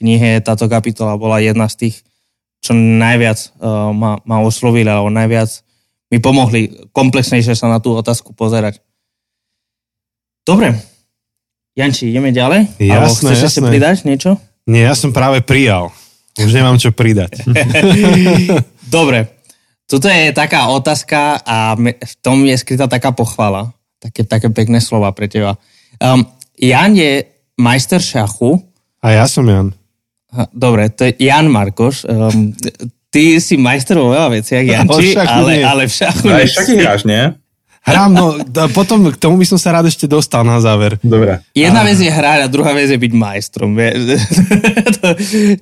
[0.00, 1.96] knihe, táto kapitola bola jedna z tých,
[2.64, 5.62] čo najviac uh, ma, ma oslovili, alebo najviac
[6.08, 8.80] mi pomohli komplexnejšie sa na tú otázku pozerať.
[10.48, 10.72] Dobre,
[11.76, 12.74] Janči, ideme ďalej?
[12.80, 13.48] Jasné, Alebo chceš jasné.
[13.52, 14.30] ešte pridať niečo?
[14.66, 15.94] Nie, ja som práve prijal.
[16.34, 17.44] Už nemám čo pridať.
[18.96, 19.37] Dobre,
[19.88, 23.72] toto je taká otázka a v tom je skrytá taká pochvala.
[23.98, 25.56] Také, také pekné slova pre teba.
[25.96, 26.28] Um,
[26.60, 27.24] Jan je
[27.56, 28.60] majster šachu.
[29.00, 29.72] A ja som Jan.
[30.52, 32.04] Dobre, to je Jan Markoš.
[32.04, 32.52] Um,
[33.08, 36.26] ty si majster vo veľa veciach, Janči, ale, ale v šachu...
[36.36, 37.24] Aj šaky hráš, nie?
[37.88, 38.26] Hrám, no
[38.76, 41.00] potom k tomu by som sa rád ešte dostal na záver.
[41.00, 41.40] Dobre.
[41.56, 43.72] Jedna vec je hrať a druhá vec je byť majstrom.
[45.00, 45.06] to,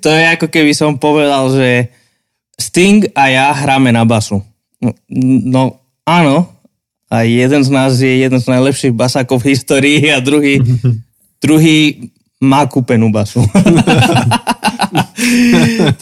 [0.02, 1.94] to je ako keby som povedal, že
[2.56, 4.40] Sting a ja hráme na basu.
[4.80, 4.96] No,
[5.44, 5.62] no
[6.08, 6.56] áno,
[7.06, 10.58] a jeden z nás je jeden z najlepších basákov v histórii a druhý,
[11.44, 12.10] druhý
[12.42, 13.46] má kúpenú basu.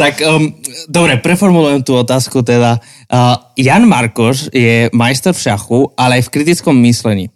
[0.01, 0.51] tak um,
[0.89, 2.81] dobre, preformulujem tú otázku teda.
[3.07, 7.29] Uh, Jan Markoš je majster v šachu, ale aj v kritickom myslení.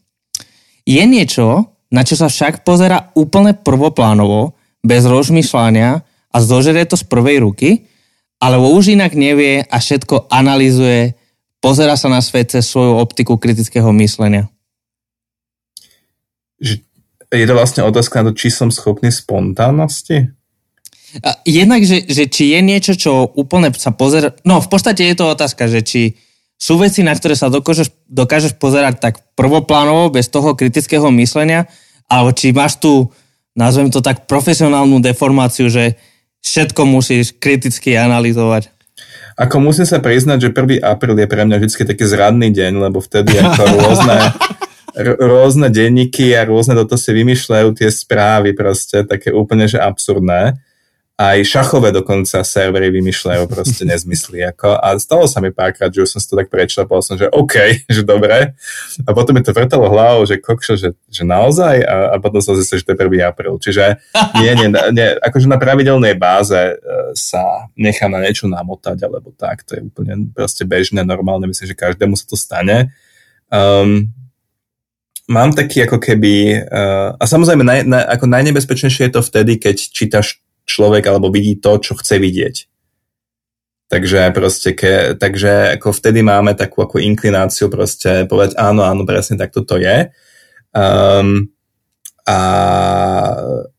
[0.88, 6.00] Je niečo, na čo sa však pozera úplne prvoplánovo, bez rozmýšľania
[6.32, 7.84] a zožerie to z prvej ruky,
[8.38, 11.18] alebo už inak nevie a všetko analizuje,
[11.58, 14.46] pozera sa na svet cez svoju optiku kritického myslenia.
[17.28, 20.32] Je to vlastne otázka na to, či som schopný spontánnosti?
[21.44, 24.32] Jednak, že, že či je niečo, čo úplne sa pozera...
[24.44, 26.02] No, v podstate je to otázka, že či
[26.58, 31.70] sú veci, na ktoré sa dokážeš, dokážeš pozerať tak prvoplánovo, bez toho kritického myslenia,
[32.10, 33.08] alebo či máš tu,
[33.54, 35.96] nazvem to tak, profesionálnu deformáciu, že
[36.42, 38.70] všetko musíš kriticky analyzovať.
[39.38, 40.82] Ako musím sa priznať, že 1.
[40.82, 44.16] apríl je pre mňa vždy taký zradný deň, lebo vtedy ako rôzne,
[45.06, 50.58] r- rôzne denníky a rôzne toto si vymýšľajú tie správy proste, také úplne, že absurdné
[51.18, 54.38] aj šachové dokonca servery vymýšľajú proste nezmysly.
[54.54, 57.26] Ako, a stalo sa mi párkrát, že už som si to tak prečítal, som, že
[57.34, 57.58] OK,
[57.90, 58.54] že dobre.
[59.02, 62.54] A potom mi to vrtalo hlavou, že kokšo, že, že naozaj a, a potom som
[62.54, 63.26] zistil, že to je 1.
[63.26, 63.58] apríl.
[63.58, 63.98] Čiže
[64.38, 66.74] nie, nie, nie, akože na pravidelnej báze e,
[67.18, 71.74] sa nechám na niečo namotať alebo tak, to je úplne proste bežné, normálne, myslím, že
[71.74, 72.94] každému sa to stane.
[73.50, 74.14] Um,
[75.26, 79.76] mám taký ako keby, uh, a samozrejme naj, na, ako najnebezpečnejšie je to vtedy, keď
[79.76, 82.56] čítaš človek alebo vidí to, čo chce vidieť.
[83.88, 89.40] Takže proste, ke, takže ako vtedy máme takú ako inklináciu proste povedať áno, áno, presne
[89.40, 90.12] tak toto je.
[90.76, 91.48] Um,
[92.28, 92.36] a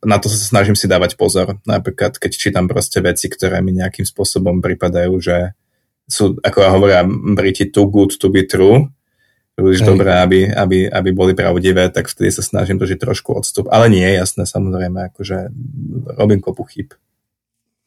[0.02, 1.62] na to sa snažím si dávať pozor.
[1.70, 5.54] Napríklad, keď čítam proste veci, ktoré mi nejakým spôsobom pripadajú, že
[6.10, 8.90] sú, ako hovoria Briti, too good to be true,
[9.60, 13.68] príliš dobré, aby, aby, aby boli pravdivé, tak vtedy sa snažím držiť trošku odstup.
[13.68, 15.52] Ale nie je jasné, samozrejme, akože
[16.16, 16.96] robím kopu chyb.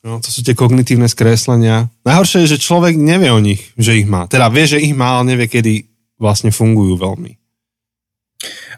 [0.02, 1.88] No, to sú tie kognitívne skreslenia.
[2.04, 4.26] Najhoršie je, že človek nevie o nich, že ich má.
[4.26, 7.38] Teda vie, že ich má, ale nevie, kedy vlastne fungujú veľmi.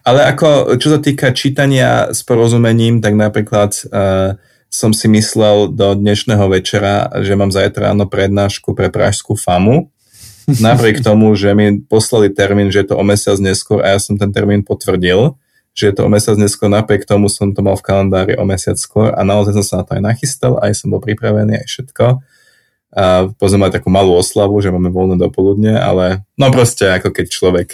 [0.05, 4.37] Ale ako, čo sa týka čítania s porozumením, tak napríklad uh,
[4.69, 9.89] som si myslel do dnešného večera, že mám zajtra ráno prednášku pre Pražskú FAMu
[10.65, 14.21] Napriek tomu, že mi poslali termín, že je to o mesiac neskôr a ja som
[14.21, 15.37] ten termín potvrdil,
[15.73, 18.77] že je to o mesiac neskôr, napriek tomu som to mal v kalendári o mesiac
[18.77, 22.05] skôr a naozaj som sa na to aj nachystal, aj som bol pripravený, aj všetko.
[22.95, 27.27] A potom aj takú malú oslavu, že máme voľné dopoludne, ale no proste ako keď
[27.27, 27.69] človek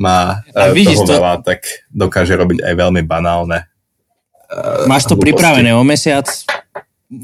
[0.00, 1.12] má a e, toho to...
[1.20, 3.68] veľa, tak dokáže robiť aj veľmi banálne.
[4.48, 6.26] Uh, Máš to pripravené o mesiac?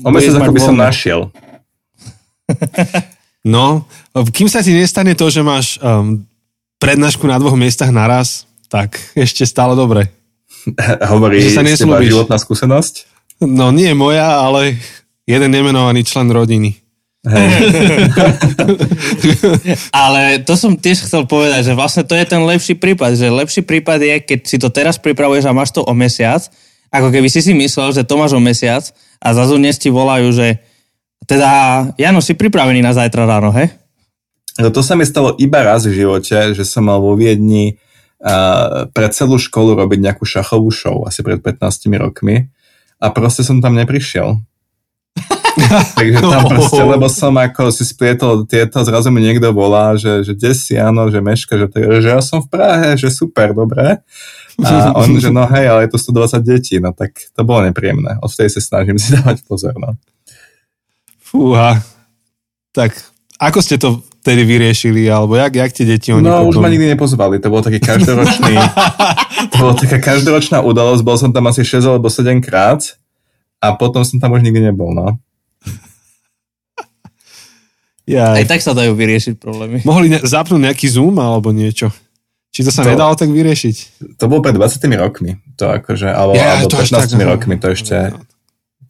[0.05, 1.33] O mesiac ako by som našiel.
[3.41, 6.21] No, kým sa ti nestane to, že máš um,
[6.77, 10.13] prednášku na dvoch miestach naraz, tak ešte stále dobre.
[11.13, 13.09] Hovorí že sa teba životná skúsenosť?
[13.41, 14.77] No nie moja, ale
[15.25, 16.77] jeden nemenovaný člen rodiny.
[17.21, 17.69] Hey.
[20.05, 23.61] ale to som tiež chcel povedať, že vlastne to je ten lepší prípad, že lepší
[23.61, 26.41] prípad je, keď si to teraz pripravuješ a máš to o mesiac,
[26.89, 28.89] ako keby si si myslel, že to máš o mesiac
[29.21, 30.65] a zrazu dnes ti volajú, že
[31.29, 31.51] teda,
[32.01, 33.69] Jano, si pripravený na zajtra ráno, he?
[34.61, 37.81] No to sa mi stalo iba raz v živote, že som mal vo Viedni
[38.21, 42.51] uh, pre celú školu robiť nejakú šachovú show, asi pred 15 rokmi.
[43.01, 44.37] A proste som tam neprišiel.
[45.99, 50.33] Takže tam proste, lebo som ako si splietol tieto, zrazu mi niekto volá, že, že
[50.37, 54.01] kde si, áno, že meška, že, že ja som v Prahe, že super, dobre.
[54.61, 58.21] A on, že no hej, ale je to 120 detí, no tak to bolo nepríjemné.
[58.21, 59.97] Odtedy sa snažím si dávať pozor, no.
[61.31, 61.79] Fúha.
[62.75, 62.91] Tak
[63.39, 66.51] ako ste to vtedy vyriešili, alebo jak, jak tie deti oni No, potom...
[66.53, 68.53] už ma nikdy nepozvali, to bol taký každoročný,
[69.51, 72.85] to bola taká každoročná udalosť, bol som tam asi 6 alebo 7 krát
[73.65, 75.17] a potom som tam už nikdy nebol, no.
[78.11, 78.35] Ja.
[78.35, 79.87] Aj tak sa dajú vyriešiť problémy.
[79.87, 81.95] Mohli ne- zapnúť nejaký Zoom alebo niečo?
[82.51, 84.03] Či to sa to, nedalo tak vyriešiť?
[84.19, 85.39] To bolo pred 20 rokmi.
[85.55, 88.11] To akože, alebo, ja, alebo 15 tak, rokmi, to ešte,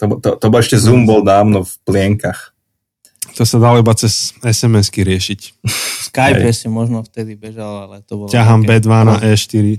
[0.01, 2.57] to, to, to bol ešte Zoom bol dávno v plienkach.
[3.37, 5.41] To sa dalo iba cez SMS-ky riešiť.
[6.11, 8.29] Skype si možno vtedy bežal, ale to bolo...
[8.33, 9.79] Ťahám B2 na E4.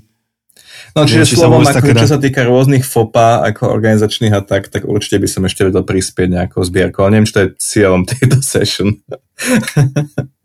[0.96, 4.84] No čiže či slovom, ako, čo sa týka rôznych FOPA ako organizačných a tak, tak
[4.88, 7.06] určite by som ešte vedel prispieť nejakou zbierkou.
[7.06, 8.90] Ale neviem, čo to je cieľom tejto session.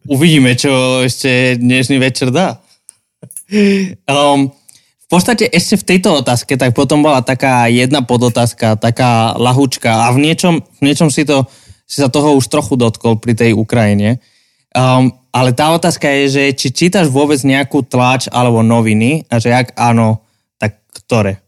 [0.07, 2.63] Uvidíme, čo ešte dnešný večer dá.
[4.07, 4.51] Um,
[5.07, 10.11] v podstate ešte v tejto otázke, tak potom bola taká jedna podotázka, taká lahúčka a
[10.11, 11.47] v niečom, v niečom si, to,
[11.87, 14.19] si sa toho už trochu dotkol pri tej Ukrajine.
[14.75, 19.55] Um, ale tá otázka je, že či čítaš vôbec nejakú tlač alebo noviny a že
[19.55, 20.27] ak áno,
[20.59, 21.39] tak ktoré?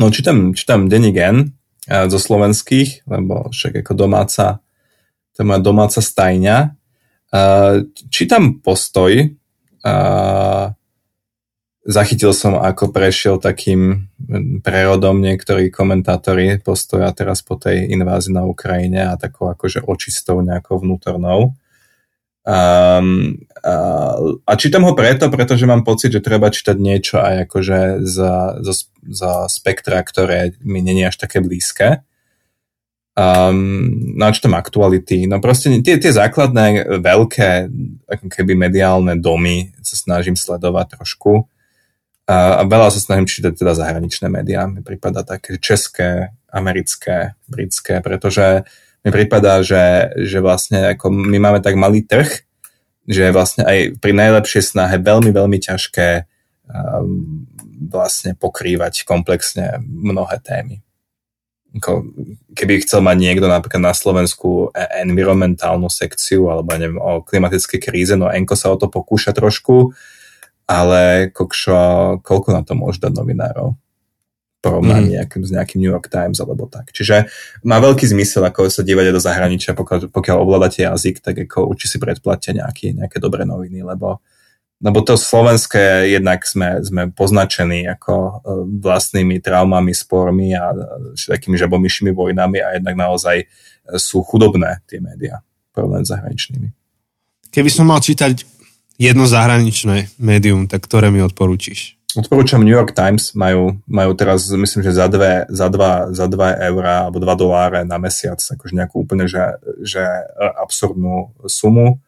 [0.00, 1.52] No čítam, čítam Denny Gen
[1.84, 4.64] eh, zo slovenských, lebo však ako domáca,
[5.36, 6.80] to je moja domáca stajňa.
[7.34, 9.10] Uh, čítam postoj,
[9.82, 10.70] uh,
[11.84, 14.08] zachytil som, ako prešiel takým
[14.64, 20.80] prerodom niektorí komentátori postoja teraz po tej invázii na Ukrajine a takou akože očistou nejakou
[20.80, 21.52] vnútornou.
[22.44, 28.04] Um, a, a čítam ho preto, pretože mám pocit, že treba čítať niečo aj akože
[28.04, 32.04] za, za, za spektra, ktoré mi není až také blízke.
[33.14, 35.24] Um, no a čítam aktuality.
[35.24, 37.70] No proste tie, tie základné veľké
[38.28, 41.48] keby mediálne domy sa snažím sledovať trošku.
[42.24, 44.64] A, a veľa sa snažím čítať teda zahraničné médiá.
[44.64, 48.64] Mi prípada také české, americké, britské, pretože
[49.04, 52.48] mi prípada, že, že vlastne ako my máme tak malý trh,
[53.04, 56.24] že vlastne aj pri najlepšej snahe veľmi, veľmi ťažké
[56.72, 57.44] um,
[57.92, 60.80] vlastne pokrývať komplexne mnohé témy.
[61.76, 62.06] Ako,
[62.56, 68.32] keby chcel mať niekto napríklad na Slovensku environmentálnu sekciu alebo neviem, o klimatickej kríze, no
[68.32, 69.92] Enko sa o to pokúša trošku,
[70.64, 73.76] ale kokšo, koľko na to môže dať novinárov?
[74.64, 75.14] porovnaní mm.
[75.20, 76.88] nejakým, s nejakým New York Times alebo tak.
[76.96, 77.28] Čiže
[77.68, 81.92] má veľký zmysel, ako sa dívať do zahraničia, pokiaľ, pokiaľ ovládate jazyk, tak ako určite
[81.92, 84.24] si predplatte nejaký, nejaké dobré noviny, lebo
[84.84, 88.32] lebo to slovenské jednak sme, sme poznačení ako e,
[88.84, 90.76] vlastnými traumami, spormi a
[91.14, 93.48] takými žabomyšími vojnami a jednak naozaj
[93.96, 95.40] sú chudobné tie médiá,
[95.72, 96.68] porovnané s zahraničnými.
[97.54, 98.44] Keby som mal čítať
[98.98, 101.98] jedno zahraničné médium, tak ktoré mi odporúčiš?
[102.14, 106.54] Odporúčam New York Times, majú, majú teraz, myslím, že za dve, za dva, za dva
[106.62, 110.02] eurá alebo dva doláre na mesiac, akože nejakú úplne, že, že
[110.38, 111.98] absurdnú sumu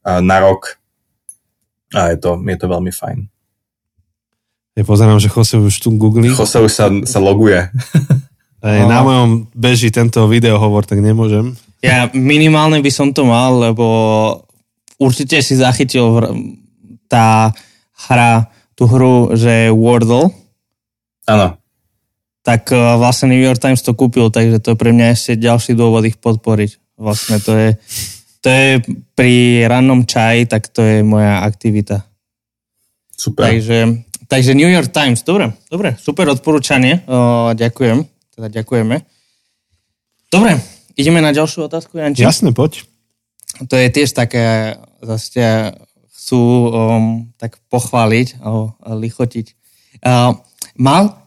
[0.00, 0.80] na rok
[1.92, 3.28] a je to, je to veľmi fajn.
[4.80, 6.32] Ja pozerám, že Jose už tu googlí.
[6.32, 7.68] Jose už sa, sa loguje.
[8.64, 11.56] Aj, na mojom beží tento videohovor, tak nemôžem.
[11.80, 13.84] Ja minimálne by som to mal, lebo
[15.00, 16.20] určite si zachytil
[17.08, 17.56] tá
[18.06, 20.30] hra, tú hru, že Wordle.
[21.24, 21.56] Áno.
[22.44, 25.72] Tak e, vlastne New York Times to kúpil, takže to je pre mňa ešte ďalší
[25.74, 27.00] dôvod ich podporiť.
[27.00, 27.68] Vlastne to je
[28.40, 28.80] to je
[29.12, 32.08] pri rannom čaji, tak to je moja aktivita.
[33.12, 33.52] Super.
[33.52, 34.00] Takže,
[34.32, 38.96] takže New York Times, dobre, dobre, super odporúčanie, o, ďakujem, teda ďakujeme.
[40.32, 40.56] Dobre,
[40.96, 42.24] ideme na ďalšiu otázku, Janči.
[42.24, 42.88] Jasne, poď.
[43.68, 45.72] To je tiež také, zase
[46.12, 49.46] chcú um, tak pochváliť a lichotiť.
[50.04, 50.36] Uh,
[50.76, 51.20] mal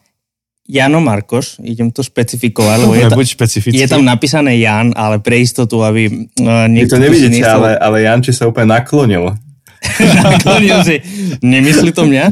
[0.63, 3.19] Jano Markoš, idem to špecifikovať, lebo je, ta,
[3.67, 6.07] je tam napísané Jan, ale pre istotu, aby
[6.39, 6.95] uh, niekto...
[6.95, 7.59] to nevidíte, nechcel...
[7.59, 9.28] ale, ale Janči sa úplne naklonil.
[10.24, 11.03] naklonil si.
[11.43, 12.26] Nemyslí to mňa?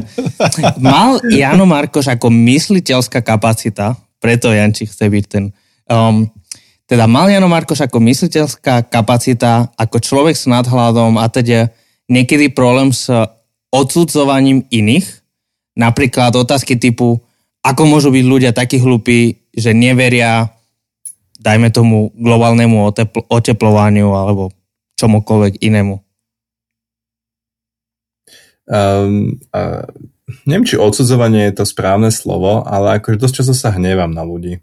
[0.80, 5.52] Mal Jano Markoš ako mysliteľská kapacita, preto Janči chce byť ten...
[5.92, 6.32] Um,
[6.92, 11.72] teda mal Jano Markoš ako mysliteľská kapacita, ako človek s nadhľadom a teda
[12.12, 13.08] niekedy problém s
[13.72, 15.24] odsudzovaním iných,
[15.72, 17.24] napríklad otázky typu
[17.64, 20.52] ako môžu byť ľudia takí hlupí, že neveria,
[21.40, 24.52] dajme tomu, globálnemu otepl- oteplovaniu alebo
[25.00, 25.96] čomukoľvek inému?
[28.68, 29.88] Um, uh,
[30.44, 34.60] neviem, či odsudzovanie je to správne slovo, ale akože dosť často sa hnevam na ľudí.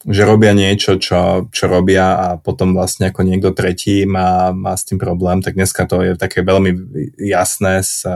[0.00, 4.88] Že robia niečo, čo, čo robia a potom vlastne ako niekto tretí má, má s
[4.88, 6.72] tým problém, tak dneska to je také veľmi
[7.20, 8.08] jasné s,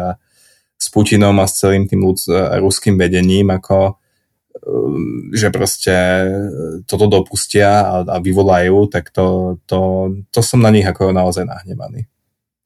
[0.81, 2.17] s Putinom a s celým tým ľud,
[2.65, 4.01] ruským vedením, ako
[4.65, 5.93] um, že proste
[6.89, 12.09] toto dopustia a, a vyvolajú, tak to, to, to som na nich ako naozaj nahnevaný.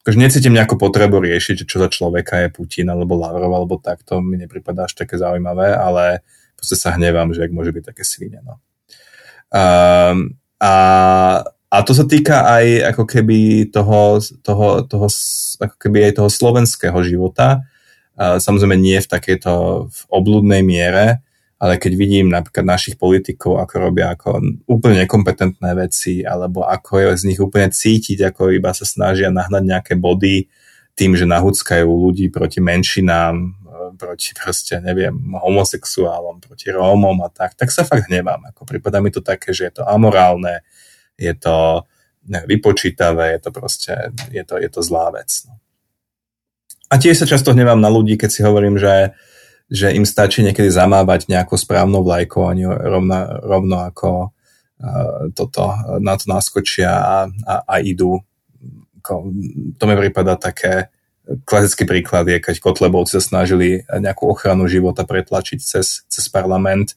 [0.07, 4.23] Takže necítim nejakú potrebu riešiť, čo za človeka je Putin alebo Lavrov alebo tak, to
[4.23, 6.23] mi nepripadá až také zaujímavé, ale
[6.57, 8.41] proste sa hnevám, že ak môže byť také svine.
[8.41, 8.63] No.
[9.49, 10.75] Um, a,
[11.47, 15.07] a to sa týka aj ako keby toho, toho, toho,
[15.63, 17.65] ako keby aj toho slovenského života,
[18.19, 19.53] Samozrejme nie v takejto
[19.87, 21.23] v obludnej miere,
[21.59, 27.07] ale keď vidím napríklad našich politikov, ako robia ako úplne nekompetentné veci, alebo ako je
[27.15, 30.51] z nich úplne cítiť, ako iba sa snažia nahnať nejaké body
[30.99, 33.58] tým, že nahúckajú ľudí proti menšinám,
[33.95, 38.51] proti proste, neviem, homosexuálom, proti Rómom a tak, tak sa fakt hnevám.
[38.53, 40.61] Ako prípada mi to také, že je to amorálne,
[41.17, 41.87] je to
[42.29, 43.95] vypočítavé, je to proste,
[44.29, 45.33] je to, je to zlá vec.
[45.49, 45.57] No.
[46.89, 49.13] A tiež sa často hnevám na ľudí, keď si hovorím, že,
[49.69, 55.73] že im stačí niekedy zamávať nejakou správnou vlajkou a nie rovno, rovno ako uh, toto,
[56.01, 58.25] na to naskočia a, a, a idú.
[59.09, 60.93] To mi prípada také,
[61.45, 66.97] klasický príklad je, keď Kotlebovci sa snažili nejakú ochranu života pretlačiť cez, cez parlament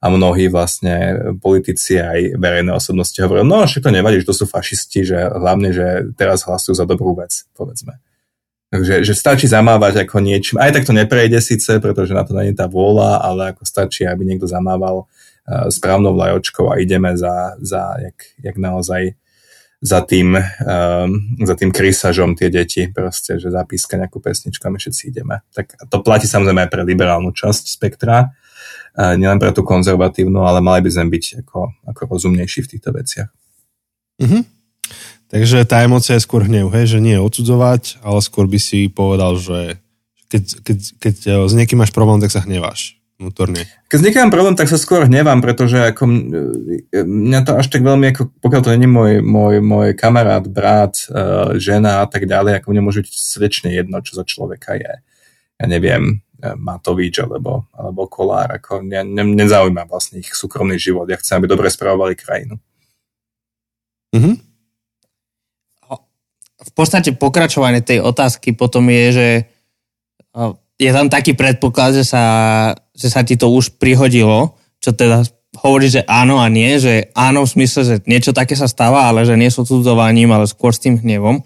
[0.00, 4.44] a mnohí vlastne politici aj verejné osobnosti hovoria, no však to nevadí, že to sú
[4.44, 8.00] fašisti, že hlavne, že teraz hlasujú za dobrú vec, povedzme.
[8.66, 10.58] Takže že stačí zamávať ako niečím.
[10.58, 14.26] Aj tak to neprejde síce, pretože na to je tá vôľa, ale ako stačí, aby
[14.26, 19.14] niekto zamával uh, správnou vlajočkou a ideme za, za jak, jak naozaj
[19.80, 21.10] za tým, um,
[21.44, 25.44] za tým krysažom tie deti, proste, že zapíska nejakú pesničku a my všetci ideme.
[25.52, 28.32] Tak to platí samozrejme aj pre liberálnu časť spektra,
[28.96, 31.60] uh, nielen pre tú konzervatívnu, ale mali by sme byť ako,
[31.92, 33.28] ako rozumnejší v týchto veciach.
[34.16, 34.42] Mm-hmm.
[35.26, 39.34] Takže tá emocia je skôr hnev, hej, že nie odsudzovať, ale skôr by si povedal,
[39.36, 39.82] že
[40.30, 43.64] keď, keď, keď e, s niekým máš problém, tak sa hneváš vnútorne.
[43.88, 48.12] Keď mám problém, tak sa skôr hnevám, pretože ako, e, mňa to až tak veľmi,
[48.12, 52.66] ako, pokiaľ to není môj, môj, môj kamarát, brat, uh, žena a tak ďalej, ako
[52.72, 55.00] mne môže byť svedečne jedno, čo za človeka je.
[55.56, 61.08] Ja neviem, Matovič alebo, alebo Kolár, ako ne, ne, nezaujíma vlastne ich súkromný život.
[61.08, 62.60] Ja chcem, aby dobre správovali krajinu.
[64.12, 64.46] Mhm
[66.66, 69.28] v podstate pokračovanie tej otázky potom je, že
[70.76, 72.22] je tam taký predpoklad, že sa,
[72.96, 75.22] že sa ti to už prihodilo, čo teda
[75.60, 79.24] hovorí, že áno a nie, že áno v smysle, že niečo také sa stáva, ale
[79.24, 81.40] že nie s odsudzovaním, ale skôr s tým hnevom.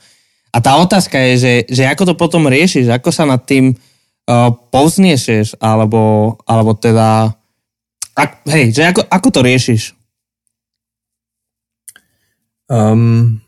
[0.51, 4.51] A tá otázka je, že, že ako to potom riešiš, ako sa nad tým uh,
[4.74, 7.38] povzniešeš, alebo, alebo teda,
[8.18, 9.82] ak, hej, že ako, ako to riešiš?
[12.70, 13.42] Um,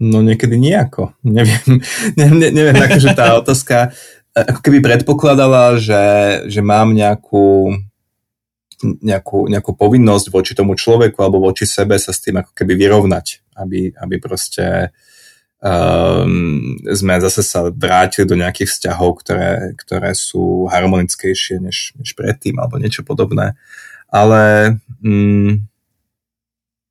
[0.00, 1.12] no niekedy nejako.
[1.24, 1.80] Neviem,
[2.20, 3.96] ne, ne, neviem akože tá otázka
[4.46, 6.04] ako keby predpokladala, že,
[6.48, 7.76] že mám nejakú,
[9.04, 13.56] nejakú, nejakú povinnosť voči tomu človeku alebo voči sebe sa s tým ako keby vyrovnať,
[13.60, 14.94] aby, aby proste
[15.60, 22.56] um, sme zase sa vrátili do nejakých vzťahov, ktoré, ktoré sú harmonickejšie než, než predtým
[22.56, 23.54] alebo niečo podobné.
[24.10, 24.74] Ale
[25.04, 25.60] um,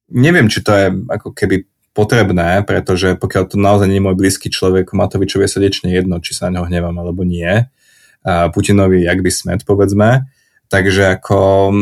[0.08, 1.66] neviem, či to je ako keby
[2.00, 6.32] potrebné, pretože pokiaľ to naozaj nie je môj blízky človek, Matovičovi je srdečne jedno, či
[6.32, 7.68] sa na neho hnevám alebo nie.
[8.24, 10.32] A Putinovi, jak by smet, povedzme.
[10.70, 11.74] Takže ako,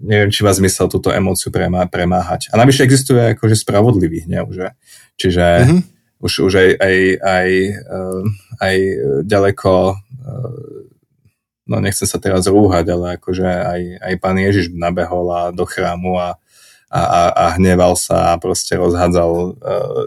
[0.00, 2.48] neviem, či má zmysel túto emóciu premá, premáhať.
[2.50, 4.72] A navyše existuje akože spravodlivý hnev, že?
[5.20, 5.80] Čiže mm-hmm.
[6.24, 7.48] už, už aj, aj, aj,
[7.84, 8.22] uh,
[8.64, 8.76] aj
[9.28, 10.74] ďaleko, uh,
[11.68, 16.16] no nechcem sa teraz rúhať, ale akože aj, aj pán Ježiš nabehol a do chrámu
[16.16, 16.40] a
[16.94, 20.02] a, a, a hneval sa a proste rozhádzal, uh,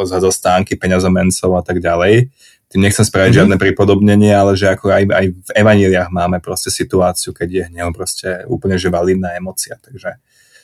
[0.00, 2.32] rozhádzal stánky peňazomencov a tak ďalej.
[2.70, 3.38] Tým nechcem spraviť mm-hmm.
[3.44, 7.92] žiadne pripodobnenie, ale že ako aj, aj v evaníliách máme proste situáciu, keď je hnev
[7.92, 10.16] proste úplne že validná emocia, takže,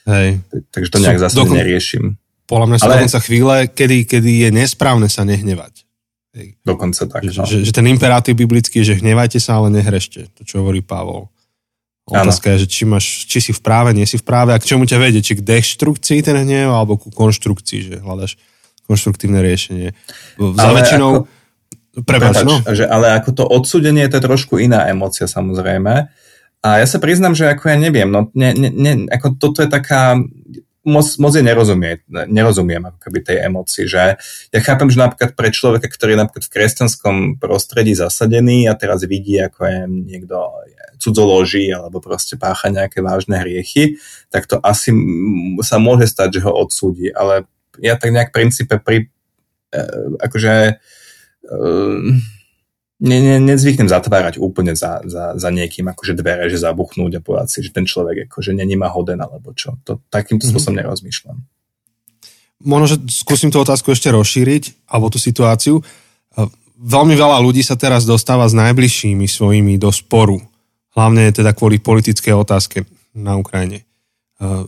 [0.09, 0.41] Hej.
[0.73, 2.05] takže to nejak zase dokon, neriešim.
[2.47, 2.95] Podľa mňa sú ale...
[2.95, 5.83] dokonca chvíle, kedy, kedy je nesprávne sa nehnevať.
[6.63, 7.25] Dokonca tak.
[7.25, 7.47] Že, no.
[7.49, 10.29] že, že ten imperatív biblický je, že hnevajte sa, ale nehrešte.
[10.37, 11.33] To, čo hovorí Pavol.
[12.07, 14.69] Otázka je, že či, máš, či si v práve, nie si v práve a k
[14.71, 18.39] čomu ťa vedie, či k deštrukcii ten hnev alebo ku konštrukcii, že hľadaš
[18.87, 19.91] konštruktívne riešenie.
[20.39, 21.11] Za ale väčšinou...
[21.11, 21.35] Ako,
[21.97, 22.61] Prepač, no.
[22.77, 26.13] že, ale ako to odsudenie to je trošku iná emocia samozrejme.
[26.61, 29.69] A ja sa priznám, že ako ja neviem, no ne, ne, ne, ako toto je
[29.73, 30.21] taká,
[30.85, 34.21] moc, moc je nerozumie, nerozumiem ako keby tej emocii, že
[34.53, 39.01] ja chápem, že napríklad pre človeka, ktorý je napríklad v kresťanskom prostredí zasadený a teraz
[39.09, 40.37] vidí, ako je niekto
[40.99, 44.01] cudzoloží alebo proste pácha nejaké vážne hriechy,
[44.33, 44.93] tak to asi
[45.63, 47.13] sa môže stať, že ho odsúdi.
[47.13, 47.45] Ale
[47.81, 49.09] ja tak nejak v princípe pri,
[49.73, 49.83] e,
[50.21, 50.75] akože e,
[53.01, 57.49] ne, ne, nezvyknem zatvárať úplne za, za, za niekým akože dvere, že zabuchnúť a povedať
[57.53, 59.77] si, že ten človek akože není ma hoden alebo čo.
[59.85, 60.53] To, takýmto mm-hmm.
[60.57, 61.39] spôsobom nerozmýšľam.
[62.65, 65.81] Možno, že skúsim tú otázku ešte rozšíriť, alebo tú situáciu.
[65.81, 65.85] E,
[66.81, 70.41] veľmi veľa ľudí sa teraz dostáva s najbližšími svojimi do sporu
[70.97, 73.85] hlavne teda kvôli politickej otázke na Ukrajine.
[74.41, 74.65] Uh,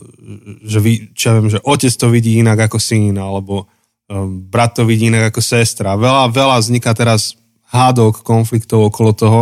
[0.64, 4.76] že, vy, čo ja viem, že otec to vidí inak ako syn, alebo uh, brat
[4.76, 5.96] to vidí inak ako sestra.
[5.96, 7.36] Veľa, veľa vzniká teraz
[7.68, 9.40] hádok, konfliktov okolo toho.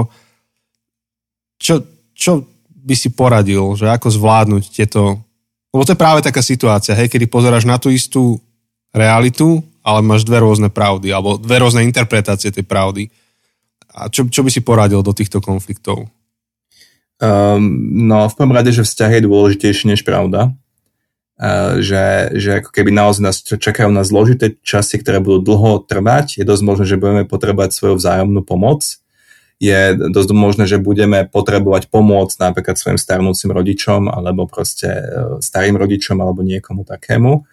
[1.59, 1.82] Čo,
[2.14, 5.18] čo by si poradil, že ako zvládnuť tieto...
[5.74, 8.39] Lebo to je práve taká situácia, hej, kedy pozeráš na tú istú
[8.95, 13.11] realitu, ale máš dve rôzne pravdy, alebo dve rôzne interpretácie tej pravdy.
[13.95, 16.11] A čo, čo by si poradil do týchto konfliktov?
[17.17, 20.53] Um, no v prvom rade, že vzťah je dôležitejší než pravda.
[21.37, 26.41] Uh, že, že ako keby naozaj nás čakajú na zložité časy, ktoré budú dlho trvať.
[26.41, 28.85] Je dosť možné, že budeme potrebovať svoju vzájomnú pomoc.
[29.57, 35.05] Je dosť možné, že budeme potrebovať pomoc napríklad svojim starnúcim rodičom alebo proste e,
[35.41, 37.49] starým rodičom alebo niekomu takému.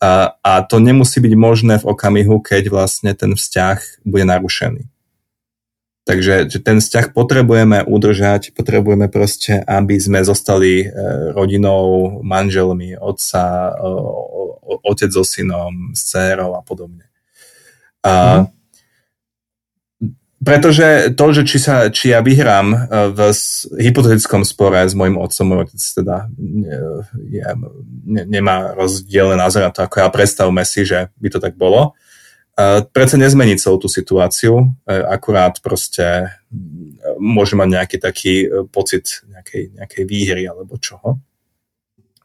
[0.00, 4.91] A, a to nemusí byť možné v okamihu, keď vlastne ten vzťah bude narušený.
[6.02, 10.86] Takže že ten vzťah potrebujeme udržať, potrebujeme proste, aby sme zostali e,
[11.30, 13.70] rodinou, manželmi, otca,
[14.82, 17.06] otec so synom, s dcerou a podobne.
[18.02, 18.62] A, mm.
[20.42, 22.78] Pretože to, že či, sa, či ja vyhrám e,
[23.14, 23.20] v
[23.78, 26.26] hypotetickom spore s mojim otcom, môj otec teda
[27.30, 27.46] je,
[28.10, 31.94] ne, nemá rozdielne názor na to, ako ja predstavme si, že by to tak bolo,
[32.92, 36.26] Prečo nezmeniť celú tú situáciu, e, akurát proste e,
[37.16, 41.16] môže mať nejaký taký e, pocit nejakej, nejakej výhry alebo čoho.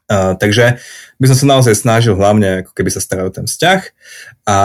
[0.08, 0.80] Uh, takže
[1.20, 3.80] by som sa naozaj snažil hlavne ako keby sa starať o ten vzťah
[4.48, 4.60] a,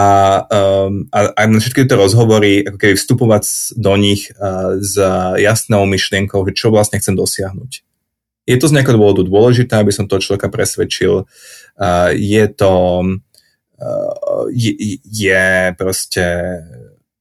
[0.48, 4.96] um, a, a na všetky tieto rozhovory ako keby vstupovať do nich uh, s
[5.36, 7.84] jasnou myšlienkou, že čo vlastne chcem dosiahnuť.
[8.48, 11.28] Je to z nejakého dôvodu dôležité, aby som toho človeka presvedčil.
[11.76, 12.72] Uh, je to
[14.52, 14.72] je,
[15.02, 15.44] je
[15.74, 16.24] proste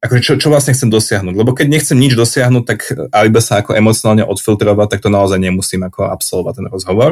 [0.04, 1.34] akože čo, čo vlastne chcem dosiahnuť.
[1.34, 2.80] Lebo keď nechcem nič dosiahnuť, tak
[3.10, 7.12] iba sa ako emocionálne odfiltrovať, tak to naozaj nemusím ako absolvovať ten rozhovor.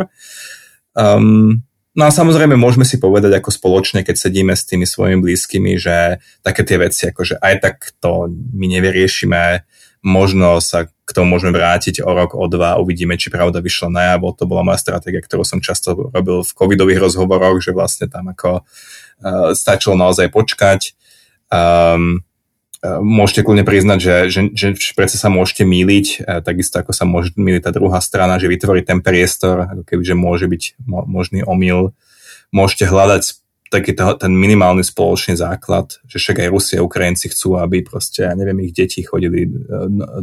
[0.92, 1.64] Um,
[1.96, 6.20] no a samozrejme môžeme si povedať ako spoločne, keď sedíme s tými svojimi blízkymi, že
[6.44, 9.64] také tie veci, akože aj tak to my nevyriešime,
[10.04, 14.32] možno sa k tomu môžeme vrátiť o rok, o dva, uvidíme, či pravda vyšla najavo.
[14.36, 18.64] To bola moja stratégia, ktorú som často robil v covidových rozhovoroch, že vlastne tam ako
[19.54, 20.98] stačilo naozaj počkať
[21.52, 22.24] Um,
[22.82, 24.68] môžete kľudne priznať, že, že, že
[24.98, 29.06] predsa sa môžete míliť, takisto ako sa môže míliť tá druhá strana, že vytvorí ten
[29.06, 31.94] priestor, ako keby, že môže byť možný omyl.
[32.50, 33.38] Môžete hľadať
[33.70, 38.26] taký to, ten minimálny spoločný základ, že však aj Rusie a Ukrajinci chcú, aby proste,
[38.26, 39.46] ja neviem, ich deti chodili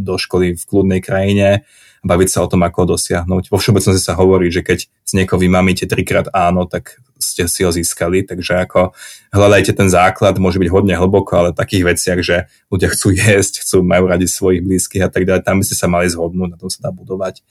[0.02, 1.62] do školy v kľudnej krajine,
[2.04, 3.50] baviť sa o tom, ako ho dosiahnuť.
[3.50, 7.70] Vo všeobecnosti sa hovorí, že keď z niekoho vymamíte trikrát áno, tak ste si ho
[7.74, 8.94] získali, takže ako
[9.34, 12.36] hľadajte ten základ, môže byť hodne hlboko, ale v takých veciach, že
[12.70, 15.90] ľudia chcú jesť, chcú, majú radi svojich blízkych a tak ďalej, tam by ste sa
[15.90, 17.42] mali zhodnúť, na tom sa dá budovať.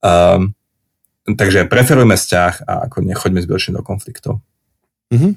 [0.00, 0.56] Um,
[1.28, 4.40] takže preferujme vzťah a ako nechoďme zbytočne do konfliktov.
[5.12, 5.32] Mm-hmm.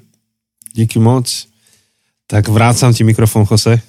[0.72, 1.28] Díky moc.
[2.30, 3.82] Tak vrácam ti mikrofón, Jose.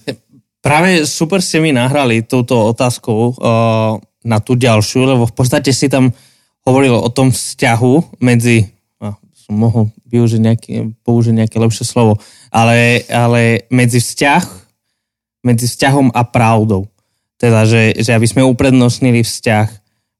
[0.62, 5.90] Práve super ste mi nahrali túto otázku uh, na tú ďalšiu, lebo v podstate si
[5.90, 6.14] tam
[6.62, 8.70] hovoril o tom vzťahu medzi,
[9.34, 12.22] som mohol využiť nejaké, použiť nejaké lepšie slovo,
[12.54, 14.44] ale, ale medzi vzťah,
[15.42, 16.86] medzi vzťahom a pravdou.
[17.42, 19.68] Teda, že, že aby sme uprednostnili vzťah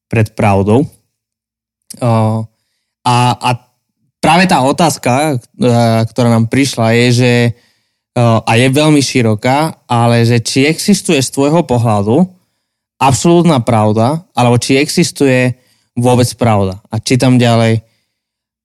[0.10, 0.90] pred pravdou.
[2.02, 3.50] A, a
[4.18, 5.48] práve tá otázka, e,
[6.10, 7.52] ktorá nám prišla, je, že e,
[8.20, 12.41] a je veľmi široká, ale že či existuje z tvojho pohľadu
[13.02, 15.58] absolútna pravda, alebo či existuje
[15.98, 16.78] vôbec pravda.
[16.94, 17.82] A čítam ďalej.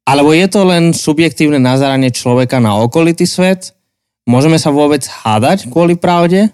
[0.05, 3.73] Alebo je to len subjektívne nazeranie človeka na okolitý svet?
[4.29, 6.53] Môžeme sa vôbec hádať kvôli pravde?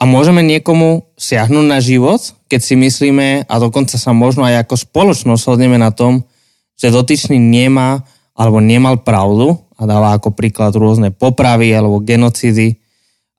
[0.00, 2.18] A môžeme niekomu siahnuť na život,
[2.50, 6.26] keď si myslíme, a dokonca sa možno aj ako spoločnosť hodneme na tom,
[6.74, 8.02] že dotyčný nemá
[8.34, 12.82] alebo nemal pravdu a dáva ako príklad rôzne popravy alebo genocidy.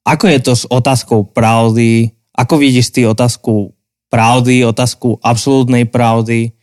[0.07, 2.15] Ako je to s otázkou pravdy?
[2.33, 3.77] Ako vidíš ty otázku
[4.09, 6.53] pravdy, otázku absolútnej pravdy?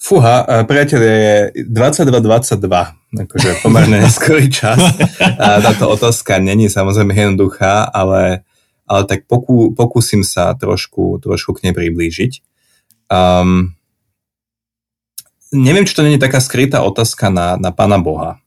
[0.00, 1.30] Fúha, priateľ, je
[1.68, 4.80] 22.22, akože pomerne neskorý čas.
[5.38, 8.42] Táto otázka není samozrejme jednoduchá, ale,
[8.88, 12.32] ale tak pokú, pokúsim sa trošku, trošku k nej priblížiť.
[13.12, 13.76] Um,
[15.52, 18.40] neviem, či to nie je taká skrytá otázka na, na Pána Boha.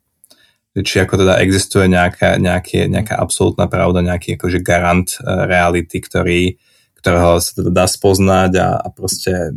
[0.74, 6.58] Či ako teda existuje nejaká, nejaké, nejaká absolútna pravda, nejaký akože garant uh, reality, ktorý,
[6.98, 9.54] ktorého sa teda dá spoznať a, a proste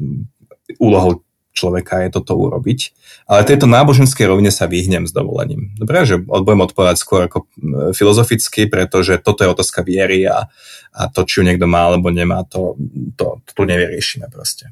[0.77, 1.25] úlohou
[1.57, 2.93] človeka je toto urobiť.
[3.33, 5.73] Ale tejto náboženskej rovine sa vyhnem s dovolením.
[5.81, 7.49] Dobre, že budem odpovedať skôr ako
[7.97, 10.53] filozoficky, pretože toto je otázka viery a,
[10.93, 12.77] a to, či ju niekto má alebo nemá, to,
[13.17, 14.69] to, to tu nevyriešime proste.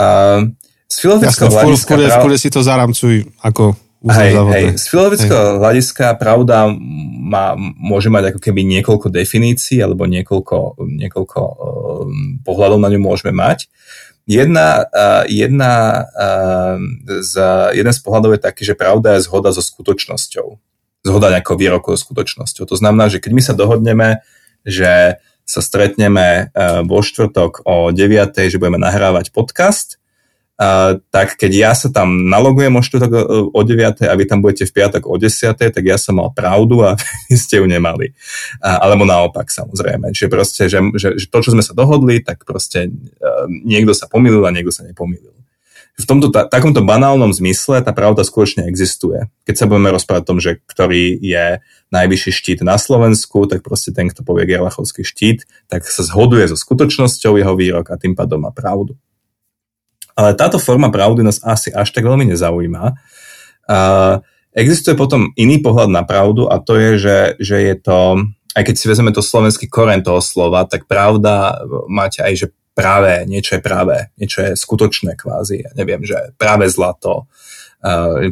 [0.00, 0.56] Uh,
[0.88, 1.92] z filozofického hľadiska...
[2.00, 2.40] V prav...
[2.40, 3.76] si to zaramcuj ako
[4.12, 6.68] hej, hej, z filozofického hľadiska pravda
[7.24, 11.56] má, môže mať ako keby niekoľko definícií alebo niekoľko, niekoľko uh,
[12.44, 13.72] pohľadov na ňu môžeme mať.
[14.28, 16.76] Jedna, uh, jedna, uh,
[17.20, 17.34] z,
[17.72, 20.46] jeden z pohľadov je taký, že pravda je zhoda so skutočnosťou.
[21.04, 22.68] Zhoda nejakého výroku so skutočnosťou.
[22.68, 24.20] To znamená, že keď my sa dohodneme,
[24.64, 28.52] že sa stretneme uh, vo štvrtok o 9.
[28.52, 30.00] že budeme nahrávať podcast,
[30.54, 33.10] Uh, tak keď ja sa tam nalogujem o štvrtok
[33.50, 34.06] o 9.
[34.06, 35.50] a vy tam budete v piatok o 10.
[35.58, 36.94] tak ja som mal pravdu a
[37.28, 38.14] vy ste ju nemali.
[38.62, 40.14] Uh, alebo naopak samozrejme.
[40.14, 44.06] Čiže proste, že, že, že to, čo sme sa dohodli, tak proste uh, niekto sa
[44.06, 45.34] pomýlil a niekto sa nepomýlil.
[45.94, 49.30] V tomto ta, takomto banálnom zmysle tá pravda skutočne existuje.
[49.46, 51.62] Keď sa budeme rozprávať o tom, že ktorý je
[51.94, 56.58] najvyšší štít na Slovensku, tak proste ten, kto povie Gerlachovský štít, tak sa zhoduje so
[56.58, 58.98] skutočnosťou jeho výrok a tým pádom má pravdu.
[60.14, 62.84] Ale táto forma pravdy nás asi až tak veľmi nezaujíma.
[63.66, 64.22] Uh,
[64.54, 67.98] existuje potom iný pohľad na pravdu a to je, že, že je to,
[68.54, 71.58] aj keď si vezmeme to slovenský koren toho slova, tak pravda
[71.90, 75.66] máte aj, že práve, niečo je práve, niečo je skutočné kvázi.
[75.66, 77.26] Ja neviem, že práve zlato,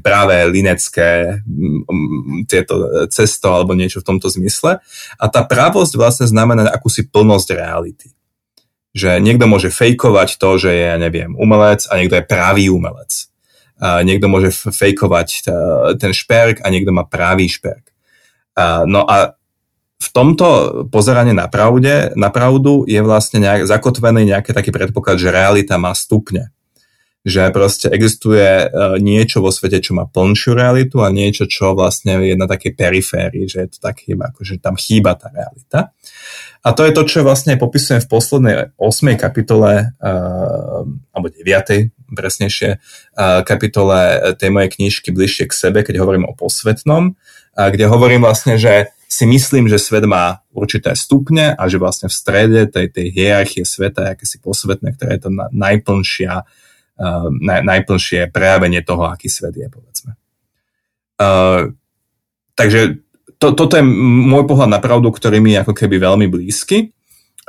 [0.02, 1.42] práve linecké
[2.48, 4.80] tieto cesto alebo niečo v tomto zmysle.
[5.18, 8.08] A tá pravosť vlastne znamená akúsi plnosť reality
[8.92, 13.32] že niekto môže fejkovať to, že je, neviem, umelec a niekto je pravý umelec.
[13.82, 15.38] A niekto môže fejkovať e,
[15.96, 17.90] ten šperk a niekto má pravý šperk.
[18.54, 19.34] A, no a
[20.02, 20.46] v tomto
[20.90, 25.96] pozeranie na, pravde, na pravdu je vlastne nejak, zakotvený nejaký taký predpoklad, že realita má
[25.96, 26.52] stupne.
[27.22, 28.66] Že proste existuje e,
[28.98, 33.46] niečo vo svete, čo má plnšiu realitu a niečo, čo vlastne je na takej periférii,
[33.48, 35.94] že je to tak chyba, akože tam chýba tá realita.
[36.62, 39.18] A to je to, čo vlastne popisujem v poslednej 8.
[39.18, 41.42] kapitole, uh, alebo 9.
[42.14, 47.18] presnejšie, uh, kapitole tej mojej knižky Bližšie k sebe, keď hovorím o posvetnom,
[47.52, 52.16] kde hovorím vlastne, že si myslím, že svet má určité stupne a že vlastne v
[52.16, 56.48] strede tej, tej hierarchie sveta je akési posvetné, ktoré je to na, najplnšia,
[57.28, 60.16] naj, najplnšie prejavenie toho, aký svet je, povedzme.
[61.20, 61.76] Uh,
[62.56, 63.04] takže
[63.42, 66.94] to, toto je môj pohľad na pravdu, ktorý mi je ako keby veľmi blízky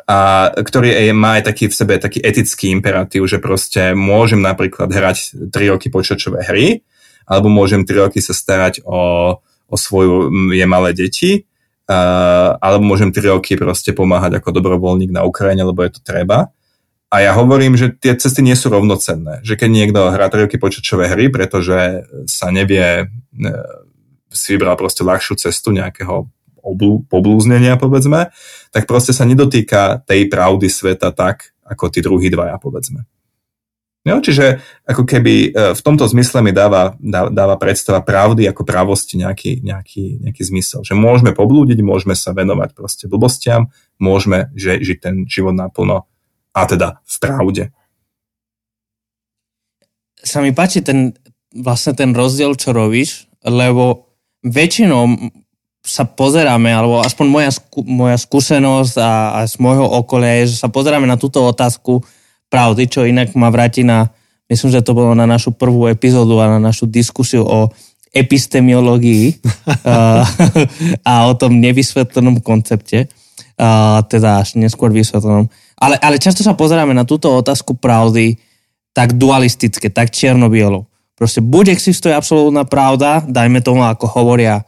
[0.10, 4.90] a ktorý je, má aj taký v sebe taký etický imperatív, že proste môžem napríklad
[4.90, 6.82] hrať 3 roky počítačové hry,
[7.30, 9.38] alebo môžem 3 roky sa starať o,
[9.70, 10.34] o svoju
[10.66, 11.46] malé deti,
[11.88, 16.50] uh, alebo môžem 3 roky proste pomáhať ako dobrovoľník na Ukrajine, lebo je to treba.
[17.14, 19.46] A ja hovorím, že tie cesty nie sú rovnocenné.
[19.46, 23.14] Že keď niekto hrá 3 roky počítačové hry, pretože sa nevie
[24.34, 26.28] si vybral proste ľahšiu cestu nejakého
[26.64, 28.32] oblú, poblúznenia, povedzme,
[28.72, 33.06] tak proste sa nedotýka tej pravdy sveta tak, ako tí druhí dvaja, povedzme.
[34.04, 36.92] No, čiže ako keby e, v tomto zmysle mi dáva,
[37.32, 40.84] dáva predstava pravdy ako pravosti nejaký, nejaký, nejaký zmysel.
[40.84, 43.72] Že môžeme poblúdiť, môžeme sa venovať proste blbostiam,
[44.04, 46.04] môžeme že, žiť ten život naplno
[46.52, 47.64] a teda v pravde.
[50.20, 51.16] Sa mi páči ten,
[51.56, 54.13] vlastne ten rozdiel, čo robíš, lebo
[54.44, 55.32] väčšinou
[55.84, 60.64] sa pozeráme, alebo aspoň moja, skú, moja skúsenosť a, a z môjho okolia je, že
[60.64, 62.00] sa pozeráme na túto otázku
[62.48, 64.08] pravdy, čo inak ma vráti na,
[64.48, 67.68] myslím, že to bolo na našu prvú epizódu a na našu diskusiu o
[68.16, 69.44] epistemiológii
[69.84, 70.24] a,
[71.04, 73.12] a o tom nevysvetlenom koncepte,
[73.60, 75.52] a, teda až neskôr vysvetlenom.
[75.76, 78.40] Ale, ale často sa pozeráme na túto otázku pravdy
[78.96, 80.88] tak dualistické, tak čierno-bielo.
[81.14, 84.66] Proste buď existuje absolútna pravda, dajme tomu, ako hovoria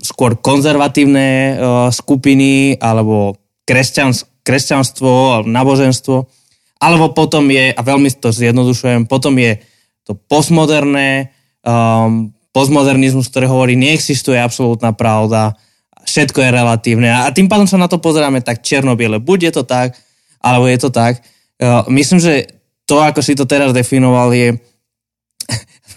[0.00, 1.52] skôr konzervatívne uh,
[1.92, 3.36] skupiny, alebo
[3.68, 6.16] kresťans, kresťanstvo, náboženstvo,
[6.80, 9.60] alebo potom je, a veľmi to zjednodušujem, potom je
[10.08, 15.54] to postmoderné, um, postmodernizmus, ktorý hovorí, neexistuje absolútna pravda,
[16.08, 19.20] všetko je relatívne a tým pádom sa na to pozeráme tak černo-biele.
[19.20, 19.94] Buď je to tak,
[20.40, 21.20] alebo je to tak.
[21.60, 22.48] Uh, myslím, že
[22.88, 24.56] to, ako si to teraz definoval, je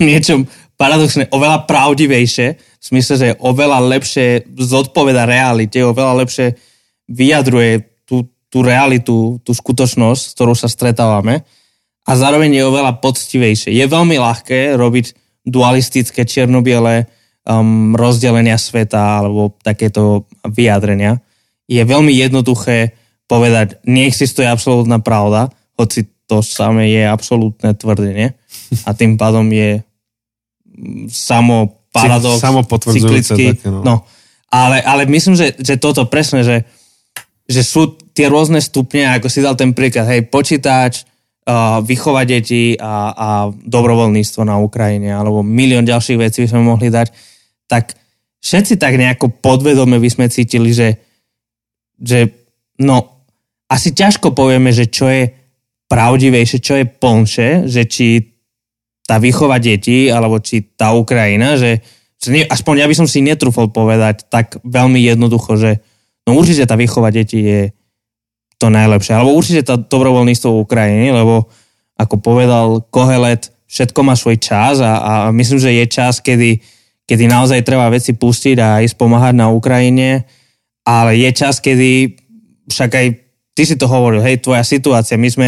[0.02, 0.48] niečom
[0.80, 6.48] paradoxne oveľa pravdivejšie, v smysle, že oveľa lepšie zodpoveda realite, oveľa lepšie
[7.08, 11.48] vyjadruje tú, tú realitu, tú skutočnosť, s ktorou sa stretávame
[12.04, 13.72] a zároveň je oveľa poctivejšie.
[13.72, 15.16] Je veľmi ľahké robiť
[15.48, 17.08] dualistické čiernobiele
[17.48, 21.24] um, rozdelenia sveta alebo takéto vyjadrenia.
[21.68, 23.00] Je veľmi jednoduché
[23.32, 25.48] povedať, neexistuje absolútna pravda,
[25.80, 28.36] hoci to samé je absolútne tvrdenie
[28.88, 29.82] a tým pádom je
[31.10, 33.58] samo paradox, samo cyklický.
[33.58, 33.82] Také, no.
[33.86, 33.96] no.
[34.50, 36.66] Ale, ale myslím, že, že toto presne, že,
[37.46, 41.06] že sú tie rôzne stupne, ako si dal ten príklad, hej, počítač,
[41.46, 46.94] uh, vychovať deti a, a dobrovoľníctvo na Ukrajine, alebo milión ďalších vecí by sme mohli
[46.94, 47.10] dať,
[47.66, 47.98] tak
[48.44, 51.02] všetci tak nejako podvedome by sme cítili, že,
[51.98, 52.30] že
[52.78, 53.26] no,
[53.70, 55.34] asi ťažko povieme, že čo je
[55.90, 58.33] pravdivejšie, čo je plnšie, že či
[59.04, 61.84] tá výchova detí, alebo či tá Ukrajina, že,
[62.48, 65.84] aspoň ja by som si netrúfol povedať tak veľmi jednoducho, že
[66.24, 67.62] no určite tá výchova detí je
[68.56, 69.12] to najlepšie.
[69.12, 70.60] Alebo určite to dobrovoľníctvo v
[71.12, 71.52] lebo
[72.00, 76.64] ako povedal Kohelet, všetko má svoj čas a, a myslím, že je čas, kedy,
[77.04, 80.24] kedy naozaj treba veci pustiť a ísť pomáhať na Ukrajine,
[80.88, 82.16] ale je čas, kedy
[82.72, 83.08] však aj
[83.52, 85.48] ty si to hovoril, hej, tvoja situácia, my sme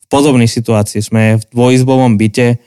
[0.00, 2.58] v podobnej situácii, sme v dvojizbovom byte,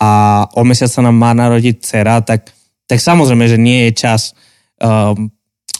[0.00, 2.50] a o mesiac sa nám má narodiť dcera, tak,
[2.86, 4.34] tak samozrejme, že nie je čas
[4.82, 5.30] um,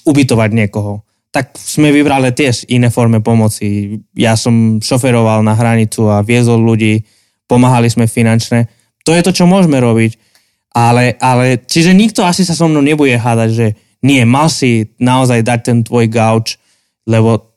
[0.07, 1.03] ubytovať niekoho.
[1.35, 3.99] Tak sme vybrali tiež iné formy pomoci.
[4.15, 7.03] Ja som šoferoval na hranicu a viezol ľudí,
[7.51, 8.71] pomáhali sme finančne.
[9.03, 10.15] To je to, čo môžeme robiť.
[10.75, 13.67] Ale, ale čiže nikto asi sa so mnou nebude hádať, že
[14.05, 16.59] nie, mal si naozaj dať ten tvoj gauč,
[17.07, 17.55] lebo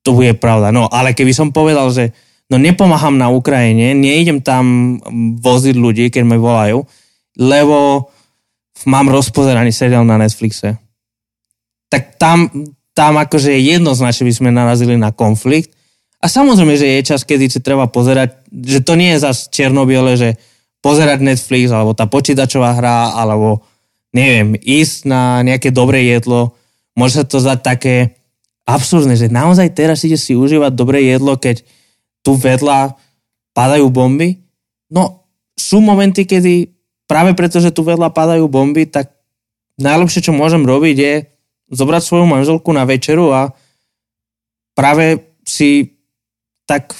[0.00, 0.72] to bude pravda.
[0.72, 2.12] No, ale keby som povedal, že
[2.50, 4.98] no nepomáham na Ukrajine, neidem tam
[5.38, 6.82] voziť ľudí, keď ma volajú,
[7.38, 8.10] lebo
[8.90, 10.76] mám rozpozeraný seriál na Netflixe.
[11.90, 12.50] Tak tam,
[12.92, 15.74] tam akože jednoznačne by sme narazili na konflikt.
[16.20, 20.20] A samozrejme, že je čas, kedy si treba pozerať, že to nie je zase černobiele,
[20.20, 20.36] že
[20.84, 23.64] pozerať Netflix, alebo tá počítačová hra, alebo
[24.12, 26.56] neviem, ísť na nejaké dobré jedlo.
[26.92, 27.94] Môže sa to zdať také
[28.68, 31.64] absurdné, že naozaj teraz ide si užívať dobré jedlo, keď
[32.20, 32.94] tu vedľa
[33.56, 34.40] padajú bomby.
[34.92, 36.72] No, sú momenty, kedy
[37.10, 39.12] práve preto, že tu vedľa padajú bomby, tak
[39.80, 41.14] najlepšie, čo môžem robiť, je
[41.70, 43.54] zobrať svoju manželku na večeru a
[44.74, 45.98] práve si
[46.66, 46.94] tak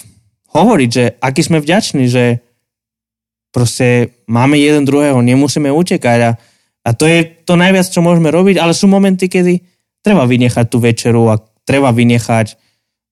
[0.50, 2.42] hovoriť, že aký sme vďační, že
[3.54, 6.30] proste máme jeden druhého, nemusíme utekať a,
[6.86, 9.62] a to je to najviac, čo môžeme robiť, ale sú momenty, kedy
[10.02, 12.58] treba vynechať tú večeru a treba vynechať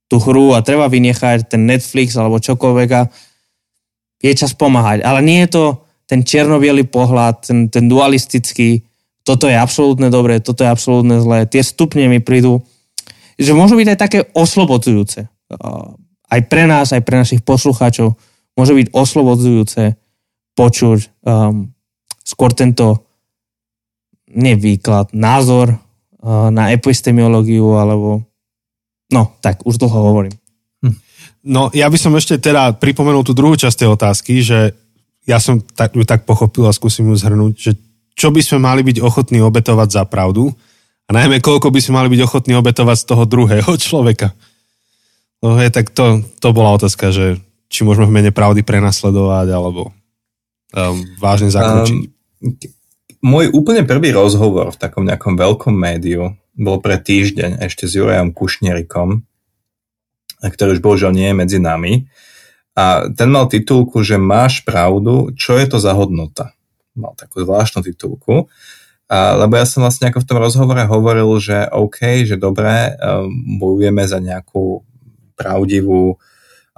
[0.09, 3.03] tú hru a treba vynechať ten Netflix alebo čokoľvek a
[4.19, 5.05] je čas pomáhať.
[5.05, 5.65] Ale nie je to
[6.09, 6.57] ten čierno
[6.89, 8.89] pohľad, ten, ten dualistický,
[9.29, 11.45] toto je absolútne dobré, toto je absolútne zlé.
[11.45, 12.65] Tie stupne mi prídu,
[13.37, 15.29] že môžu byť aj také oslobodzujúce.
[16.29, 18.17] Aj pre nás, aj pre našich poslucháčov
[18.57, 20.01] môže byť oslobodzujúce
[20.57, 20.99] počuť
[21.29, 21.71] um,
[22.25, 23.05] skôr tento
[24.33, 28.28] nevýklad, názor uh, na epistemológiu alebo
[29.13, 30.35] no, tak, už dlho hovorím.
[30.85, 30.97] Hm.
[31.49, 34.73] No, ja by som ešte teda pripomenul tú druhú časť tej otázky, že
[35.29, 37.73] ja som tak, ju tak pochopil a skúsim ju zhrnúť, že
[38.19, 40.51] čo by sme mali byť ochotní obetovať za pravdu
[41.07, 44.33] a najmä koľko by sme mali byť ochotní obetovať z toho druhého človeka.
[45.45, 47.39] No je, tak to, to bola otázka, že
[47.69, 49.93] či môžeme v mene pravdy prenasledovať alebo
[50.73, 51.95] um, vážne zakročiť.
[51.95, 52.57] Um,
[53.23, 58.35] môj úplne prvý rozhovor v takom nejakom veľkom médiu bol pre týždeň ešte s Jurajom
[58.35, 59.23] Kušnerikom,
[60.43, 62.11] ktorý už bohužiaľ nie je medzi nami.
[62.75, 66.55] A ten mal titulku, že máš pravdu, čo je to za hodnota.
[66.99, 68.51] Mal takú zvláštnu titulku.
[69.09, 73.59] A, lebo ja som vlastne ako v tom rozhovore hovoril, že OK, že dobre, um,
[73.59, 74.83] bojujeme za nejakú
[75.39, 76.19] pravdivú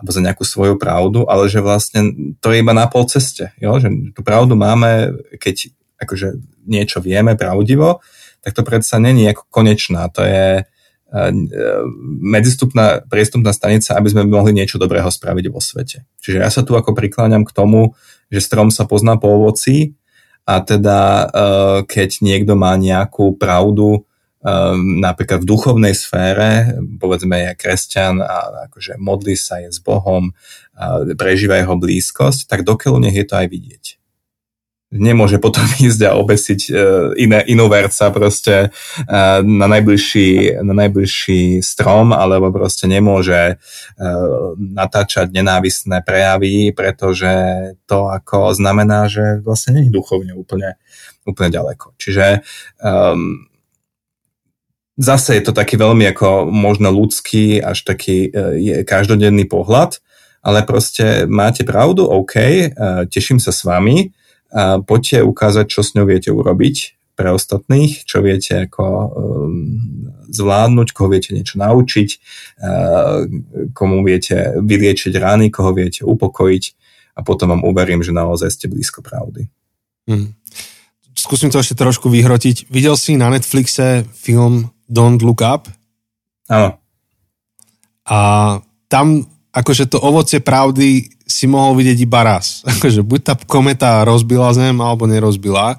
[0.00, 3.52] alebo za nejakú svoju pravdu, ale že vlastne to je iba na pol ceste.
[3.60, 3.76] Jo?
[3.76, 5.68] Že tú pravdu máme, keď
[6.00, 8.00] akože niečo vieme pravdivo,
[8.40, 10.08] tak to predsa není ako konečná.
[10.12, 11.30] To je uh,
[12.20, 16.08] medzistupná priestupná stanica, aby sme mohli niečo dobrého spraviť vo svete.
[16.20, 17.96] Čiže ja sa tu ako prikláňam k tomu,
[18.32, 19.96] že strom sa pozná po ovoci
[20.48, 24.08] a teda uh, keď niekto má nejakú pravdu,
[24.80, 30.32] napríklad v duchovnej sfére, povedzme je kresťan a akože modlí sa, je s Bohom,
[31.20, 33.99] prežíva jeho blízkosť, tak dokeľu nech je to aj vidieť.
[34.90, 36.74] Nemôže potom ísť a obesiť uh,
[37.14, 45.30] iné, inú verca proste uh, na, najbližší, na najbližší strom, alebo proste nemôže uh, natáčať
[45.30, 47.30] nenávisné prejavy, pretože
[47.86, 50.74] to ako znamená, že vlastne nie je duchovne úplne,
[51.22, 51.94] úplne ďaleko.
[51.94, 52.42] Čiže
[52.82, 53.50] um,
[55.00, 58.30] zase je to taký veľmi ako možno ľudský, až taký e,
[58.60, 59.96] je, každodenný pohľad,
[60.44, 62.68] ale proste máte pravdu, OK, e,
[63.08, 64.12] teším sa s vami,
[64.86, 69.68] poďte ukázať, čo s ňou viete urobiť pre ostatných, čo viete ako um,
[70.32, 72.08] zvládnuť, koho viete niečo naučiť,
[72.64, 73.28] uh,
[73.76, 76.64] komu viete vyliečiť rány, koho viete upokojiť
[77.14, 79.52] a potom vám uverím, že naozaj ste blízko pravdy.
[80.08, 80.32] Hmm.
[81.12, 82.72] Skúsim to ešte trošku vyhrotiť.
[82.72, 85.68] Videl si na Netflixe film Don't Look Up.
[86.48, 86.80] Áno.
[88.08, 88.18] A
[88.88, 92.60] tam akože to ovocie pravdy si mohol vidieť iba raz.
[92.76, 95.78] Akože buď tá kometa rozbila zem, alebo nerozbila.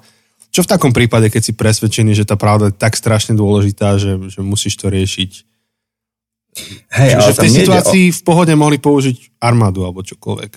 [0.52, 4.16] Čo v takom prípade, keď si presvedčený, že tá pravda je tak strašne dôležitá, že,
[4.28, 5.30] že musíš to riešiť?
[6.92, 8.14] Hej, Čiže ale v tej situácii o...
[8.16, 10.52] v pohode mohli použiť armádu alebo čokoľvek.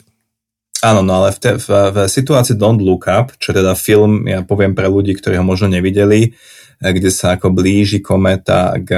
[0.84, 4.44] Áno, no ale v, te, v, v situácii Don't Look Up, čo teda film, ja
[4.44, 6.36] poviem pre ľudí, ktorí ho možno nevideli,
[6.82, 8.92] E, kde sa ako blíži kometa k,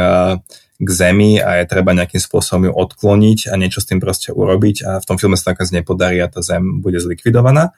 [0.77, 4.85] k Zemi a je treba nejakým spôsobom ju odkloniť a niečo s tým proste urobiť
[4.85, 7.73] a v tom filme sa nakaz nepodarí a tá Zem bude zlikvidovaná.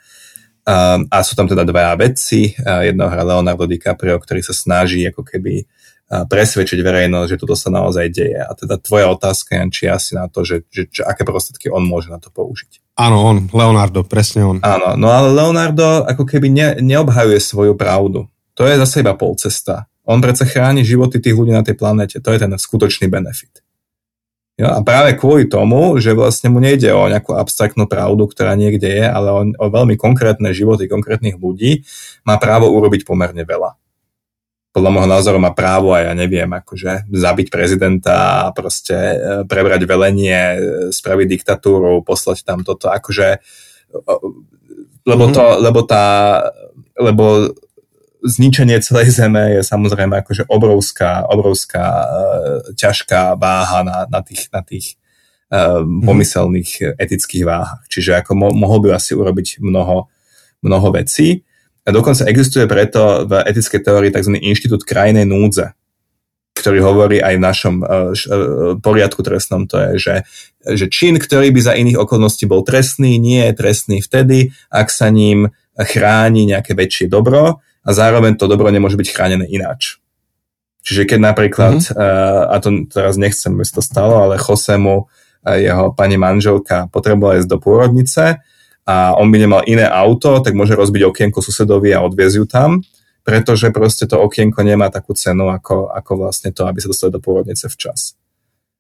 [0.68, 5.24] A, a sú tam teda dva vedci, jedného hra Leonardo DiCaprio, ktorý sa snaží ako
[5.24, 5.66] keby
[6.10, 8.42] presvedčiť verejnosť, že toto sa naozaj deje.
[8.42, 11.86] A teda tvoja otázka, Jan, či asi na to, že, že, že aké prostriedky on
[11.86, 12.98] môže na to použiť.
[12.98, 14.58] Áno, on, Leonardo, presne on.
[14.66, 18.26] Áno, no ale Leonardo ako keby ne, neobhajuje svoju pravdu.
[18.58, 19.89] To je zase iba polcesta.
[20.10, 22.18] On predsa chráni životy tých ľudí na tej planete.
[22.18, 23.62] To je ten skutočný benefit.
[24.58, 24.74] Jo?
[24.74, 29.06] A práve kvôli tomu, že vlastne mu nejde o nejakú abstraktnú pravdu, ktorá niekde je,
[29.06, 31.86] ale o, o veľmi konkrétne životy konkrétnych ľudí,
[32.26, 33.78] má právo urobiť pomerne veľa.
[34.70, 39.16] Podľa môjho názoru má právo aj ja neviem, akože zabiť prezidenta a proste e,
[39.50, 40.58] prebrať velenie, e,
[40.94, 43.42] spraviť diktatúru, poslať tam toto, akože
[45.10, 45.62] lebo, to, mm-hmm.
[45.66, 46.06] lebo tá
[47.00, 47.26] lebo
[48.24, 52.08] zničenie celej Zeme je samozrejme akože obrovská, obrovská uh,
[52.76, 55.00] ťažká váha na, na tých, na tých
[55.52, 57.84] uh, pomyselných etických váhach.
[57.88, 60.12] Čiže ako mo- mohol by asi urobiť mnoho,
[60.60, 61.48] mnoho vecí.
[61.88, 64.36] A dokonca existuje preto v etickej teórii tzv.
[64.36, 65.72] inštitút krajnej núdze,
[66.60, 68.12] ktorý hovorí aj v našom uh,
[68.84, 70.16] poriadku trestnom, to je, že,
[70.76, 75.08] že čin, ktorý by za iných okolností bol trestný, nie je trestný vtedy, ak sa
[75.08, 80.00] ním chráni nejaké väčšie dobro a zároveň to dobro nemôže byť chránené ináč.
[80.84, 81.96] Čiže keď napríklad, mm-hmm.
[81.96, 87.40] uh, a to teraz nechcem, aby to stalo, ale Josemu, uh, jeho pani manželka potrebovala
[87.40, 88.40] ísť do pôrodnice
[88.84, 92.70] a on by nemal iné auto, tak môže rozbiť okienko susedovi a odviezť ju tam,
[93.24, 97.24] pretože proste to okienko nemá takú cenu ako, ako vlastne to, aby sa dostali do
[97.24, 98.19] pôrodnice včas.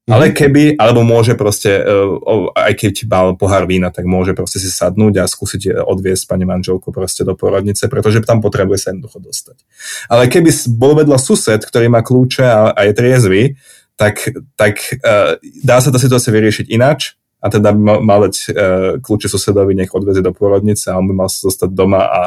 [0.09, 4.67] Ale keby, alebo môže proste, uh, aj keď mal pohár vína, tak môže proste si
[4.67, 9.57] sadnúť a skúsiť odviesť pani manželku proste do porodnice, pretože tam potrebuje sa jednoducho dostať.
[10.09, 13.43] Ale keby bol vedľa sused, ktorý má kľúče a, je triezvy,
[13.93, 19.77] tak, tak uh, dá sa tá situácia vyriešiť ináč a teda mal, uh, kľúče susedovi,
[19.77, 22.21] nech odvezie do porodnice a on by mal sa zostať doma a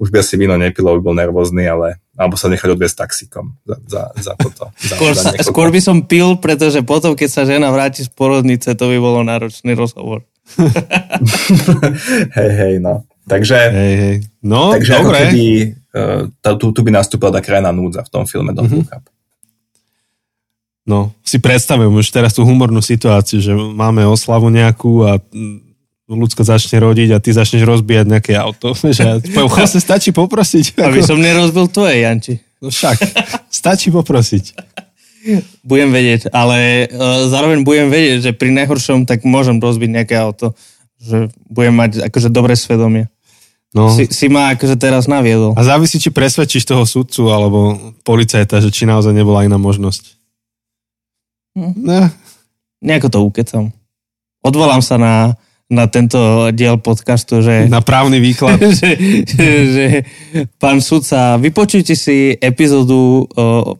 [0.00, 3.76] už by asi víno nepil, by bol nervózny, ale alebo sa nechať odviesť taxíkom za,
[3.88, 4.72] za, za toto.
[4.76, 8.72] Skôr, za, za skôr by som pil, pretože potom, keď sa žena vráti z porodnice,
[8.76, 10.24] to by bolo náročný rozhovor.
[12.40, 13.08] hej, hej, no.
[13.24, 14.16] Takže, hej, hej.
[14.44, 15.00] No, takže dobre.
[15.00, 15.44] ako keby
[15.96, 18.84] uh, tu, tu by nastúpila tá krajná núdza v tom filme Don't mm-hmm.
[18.84, 19.04] Look Up.
[20.84, 25.22] No, si predstavujem už teraz tú humornú situáciu, že máme oslavu nejakú a
[26.10, 28.74] ľudsko začne rodiť a ty začneš rozbíjať nejaké auto.
[28.98, 30.74] Že poviem, stačí poprosiť.
[30.86, 32.34] Aby som nerozbil tvoje, Janči.
[32.60, 32.96] No však,
[33.48, 34.52] stačí poprosiť.
[35.64, 40.56] Budem vedieť, ale uh, zároveň budem vedieť, že pri najhoršom tak môžem rozbiť nejaké auto.
[41.00, 43.08] Že budem mať akože dobré svedomie.
[43.70, 43.88] No.
[43.92, 45.54] Si, si ma akože teraz naviedol.
[45.54, 50.20] A závisí, či presvedčíš toho sudcu alebo policajta, že či naozaj nebola iná možnosť.
[51.54, 51.74] Hm.
[51.80, 52.00] Ne.
[52.80, 53.64] Nejako to ukecam.
[54.40, 55.14] Odvolám sa na
[55.70, 57.70] na tento diel podcastu, že...
[57.70, 58.58] Na právny výklad.
[58.82, 58.90] že,
[59.70, 59.86] že
[60.58, 63.78] pán sudca, vypočujte si epizódu o,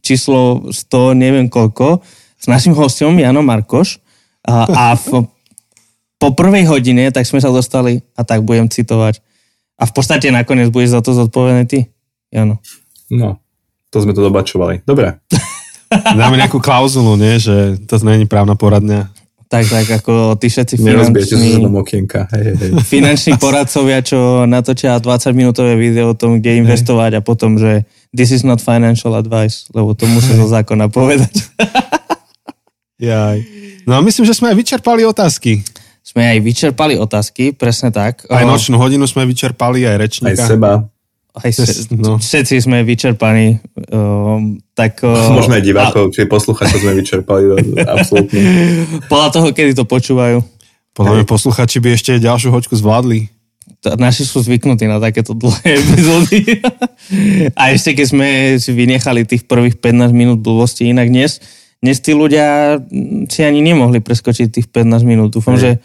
[0.00, 2.00] číslo 100, neviem koľko,
[2.40, 4.00] s našim hostom Janom Markoš
[4.48, 5.28] a, a v,
[6.16, 9.20] po prvej hodine tak sme sa dostali, a tak budem citovať,
[9.76, 11.92] a v podstate nakoniec budeš za to zodpovedný ty,
[12.32, 12.64] Jano.
[13.12, 13.36] No,
[13.92, 14.88] to sme to dobačovali.
[14.88, 15.20] Dobre.
[15.92, 17.38] Dáme nejakú klauzulu, nie?
[17.38, 19.15] že to není právna poradňa.
[19.46, 21.22] Tak, tak, ako tí všetci finanční,
[22.34, 22.70] hej, hej.
[22.82, 28.42] finanční poradcovia, čo natočia 20-minútové video o tom, kde investovať a potom, že this is
[28.42, 31.30] not financial advice, lebo to musí zo zákona povedať.
[32.98, 33.38] Jaj.
[33.86, 35.62] No a myslím, že sme aj vyčerpali otázky.
[36.02, 38.26] Sme aj vyčerpali otázky, presne tak.
[38.26, 40.42] Aj nočnú hodinu sme vyčerpali, aj rečníka.
[40.42, 40.90] Aj seba
[41.36, 42.16] aj se, no.
[42.16, 43.60] všetci sme vyčerpaní.
[43.92, 46.12] Um, tak, uh, Možno aj divákov, a...
[46.12, 47.44] či posluchačov sme vyčerpali,
[47.84, 48.40] absolútne.
[49.12, 50.40] Podľa toho, kedy to počúvajú.
[50.96, 53.28] Podľa mňa posluchači by ešte ďalšiu hoďku zvládli.
[54.00, 56.64] Naši sú zvyknutí na takéto dlhé epizódy.
[57.60, 61.44] a ešte keď sme si vynechali tých prvých 15 minút blbosti, inak dnes,
[61.84, 62.80] dnes tí ľudia
[63.28, 65.36] si ani nemohli preskočiť tých 15 minút.
[65.36, 65.84] Dúfam, že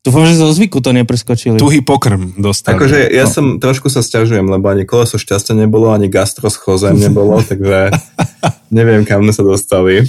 [0.00, 1.60] Dúfam, že zo zvyku to nepreskočili.
[1.60, 2.72] Tuhý pokrm dostali.
[2.72, 3.32] Akože ja no.
[3.32, 7.92] som, trošku sa stiažujem, lebo ani koleso šťastia nebolo, ani gastroschózem nebolo, takže
[8.72, 10.08] neviem, kam sme sa dostali.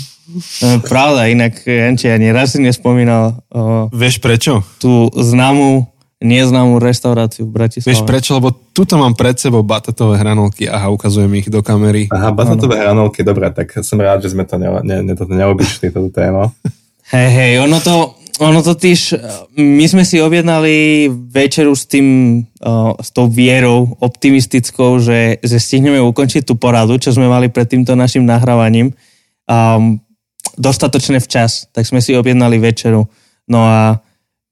[0.63, 4.63] No, pravda, inak Janči ani raz si nespomínal o, Vieš prečo?
[4.79, 5.91] tú známú,
[6.23, 7.91] neznámú reštauráciu v Bratislave.
[7.91, 8.39] Vieš prečo?
[8.39, 10.71] Lebo tuto mám pred sebou batatové hranolky.
[10.71, 12.07] Aha, ukazujem ich do kamery.
[12.15, 13.11] Aha, batatové ano.
[13.11, 16.47] hranolky, dobre, tak som rád, že sme to ne, ne, ne, neobyšli, toto téma.
[17.11, 19.21] Hej, hej, ono to, ono totiž,
[19.53, 26.01] my sme si objednali večeru s tým, uh, s tou vierou optimistickou, že, že stihneme
[26.01, 28.97] ukončiť tú poradu, čo sme mali pred týmto našim nahrávaním
[29.45, 30.01] um,
[30.57, 33.05] dostatočne včas, tak sme si objednali večeru.
[33.45, 34.01] No a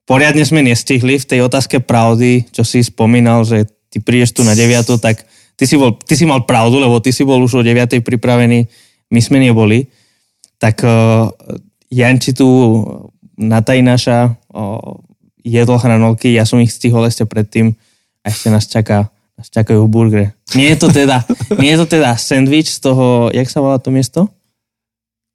[0.06, 4.54] poriadne sme nestihli v tej otázke pravdy, čo si spomínal, že ty prídeš tu na
[4.54, 5.26] 9, tak
[5.58, 8.70] ty si, bol, ty si mal pravdu, lebo ty si bol už o 9 pripravený,
[9.10, 9.90] my sme neboli.
[10.62, 11.34] Tak uh,
[11.90, 12.46] Janči tu
[13.40, 14.36] naša
[15.40, 17.74] jedlo hranolky, ja som ich stihol ešte predtým
[18.22, 19.08] a ešte nás čaká
[19.40, 20.36] nás čakajú burgery.
[20.52, 21.24] Nie je to teda,
[21.56, 24.28] nie je to teda sandwich z toho, jak sa volá to miesto?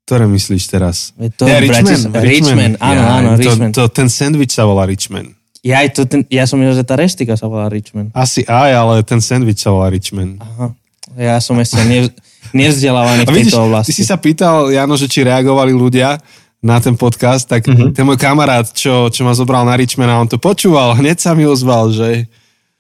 [0.05, 1.17] Ktoré myslíš teraz?
[1.17, 3.73] Je to ja, Richmond, Richmond, Richmond, áno, ja, áno, Richmond.
[3.73, 5.33] To, to, ten sandwich sa volá Richmond.
[5.65, 8.13] Ja, aj to, ten, ja som myslel, že tá reštika sa volá Richmond.
[8.13, 10.37] Asi aj, ale ten sandwich sa volá Richmond.
[10.45, 10.77] Aha.
[11.17, 12.13] Ja som ešte ne,
[12.61, 13.97] nevzdelávaný v tejto oblasti.
[13.97, 16.21] Ty si sa pýtal, Jano, že či reagovali ľudia
[16.65, 17.93] na ten podcast, tak mm-hmm.
[17.93, 21.45] ten môj kamarát, čo, čo ma zobral na Richmana, on to počúval, hneď sa mi
[21.45, 22.25] ozval, že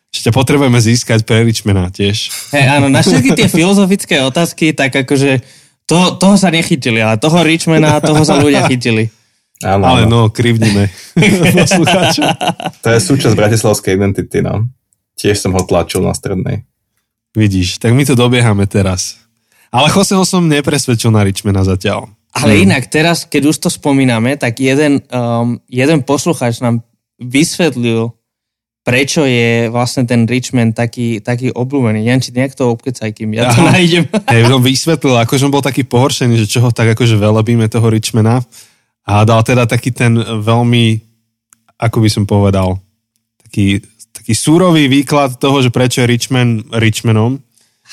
[0.08, 2.32] ešte potrebujeme získať pre Richmana tiež.
[2.48, 5.44] Hey, áno, na všetky tie filozofické otázky, tak akože
[5.84, 9.12] to, toho sa nechytili, ale toho Richmana, toho sa ľudia chytili.
[9.60, 10.90] Áno, ale no, krivníme
[12.84, 14.66] To je súčasť bratislavskej identity, no.
[15.14, 16.66] Tiež som ho tlačil na strednej.
[17.36, 19.20] Vidíš, tak my to dobiehame teraz.
[19.74, 22.10] Ale Joseho som nepresvedčil na Richmana zatiaľ.
[22.34, 22.62] Ale hmm.
[22.66, 26.82] inak teraz, keď už to spomíname, tak jeden, um, jeden poslucháč nám
[27.22, 28.10] vysvetlil,
[28.84, 32.04] prečo je vlastne ten Richmond taký, taký obľúbený.
[32.04, 33.78] Jan, či nejak to obkecaj, kým ja to Aha.
[33.78, 34.04] nájdem.
[34.34, 38.42] Hej, on vysvetlil, akože on bol taký pohoršený, že čoho tak akože veľabíme toho Richmana
[39.06, 41.00] a dal teda taký ten veľmi,
[41.80, 42.82] ako by som povedal,
[43.46, 43.78] taký,
[44.10, 47.38] taký súrový výklad toho, že prečo je Richmond Richmanom.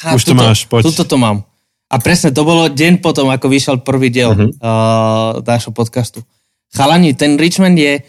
[0.02, 0.84] Ha, Už tuto, to máš, poď.
[0.90, 1.44] Tuto to mám.
[1.92, 4.48] A presne, to bolo deň potom, ako vyšiel prvý diel uh-huh.
[4.64, 6.24] uh, nášho podcastu.
[6.72, 8.00] Chalani, ten Richmond je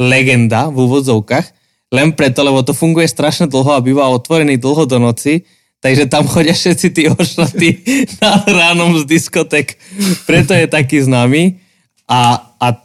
[0.00, 1.46] legenda v úvodzovkách,
[1.92, 5.44] len preto, lebo to funguje strašne dlho a býva otvorený dlho do noci,
[5.84, 7.70] takže tam chodia všetci tí ošratí
[8.24, 9.76] na ránom z diskotek.
[10.24, 11.60] Preto je taký známy.
[12.08, 12.80] A, a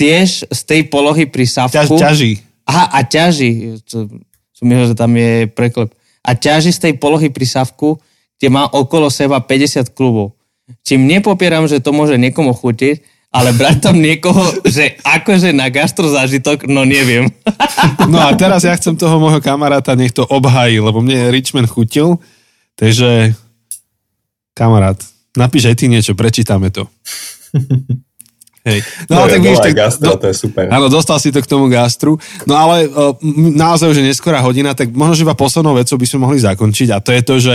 [0.00, 1.76] tiež z tej polohy pri Savku...
[1.76, 2.32] Ťaž, ťaží.
[2.64, 3.76] Aha, a ťaží.
[4.56, 5.92] Som myslel, že tam je preklep.
[6.24, 8.00] A ťaží z tej polohy pri Savku,
[8.38, 10.38] kde má okolo seba 50 klubov.
[10.86, 16.08] Čím nepopieram, že to môže niekomu chutiť, ale brať tam niekoho, že akože na gastro
[16.08, 17.28] zážitok, no neviem.
[18.08, 22.18] No a teraz ja chcem toho môjho kamaráta, nech to obhají, lebo mne Richmond chutil,
[22.74, 23.36] takže
[24.56, 24.98] kamarát,
[25.38, 26.88] napíš aj ty niečo, prečítame to.
[28.68, 28.82] Hej.
[29.06, 30.64] No, no ale tak vidíš, tak, gastro, do, to je super.
[30.68, 32.18] Áno, dostal si to k tomu gastru.
[32.44, 33.14] No ale uh,
[33.54, 36.98] naozaj, že neskorá hodina, tak možno, že iba poslednou vecou by sme mohli zakončiť a
[36.98, 37.54] to je to, že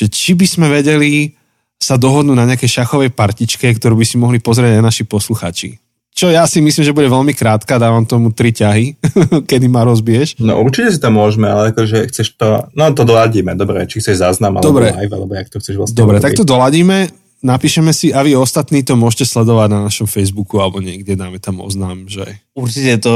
[0.00, 1.36] že či by sme vedeli
[1.76, 5.76] sa dohodnúť na nejakej šachovej partičke, ktorú by si mohli pozrieť aj naši posluchači.
[6.10, 8.98] Čo ja si myslím, že bude veľmi krátka, dávam tomu tri ťahy,
[9.50, 10.40] kedy ma rozbiješ.
[10.40, 14.20] No určite si to môžeme, ale akože chceš to, no to doladíme, dobre, či chceš
[14.20, 14.92] záznam alebo dobre.
[14.92, 17.08] live, alebo jak to chceš vlastne Dobre, tak to doladíme,
[17.40, 21.64] napíšeme si a vy ostatní to môžete sledovať na našom Facebooku alebo niekde dáme tam
[21.64, 22.40] oznám, že...
[22.52, 23.12] Určite to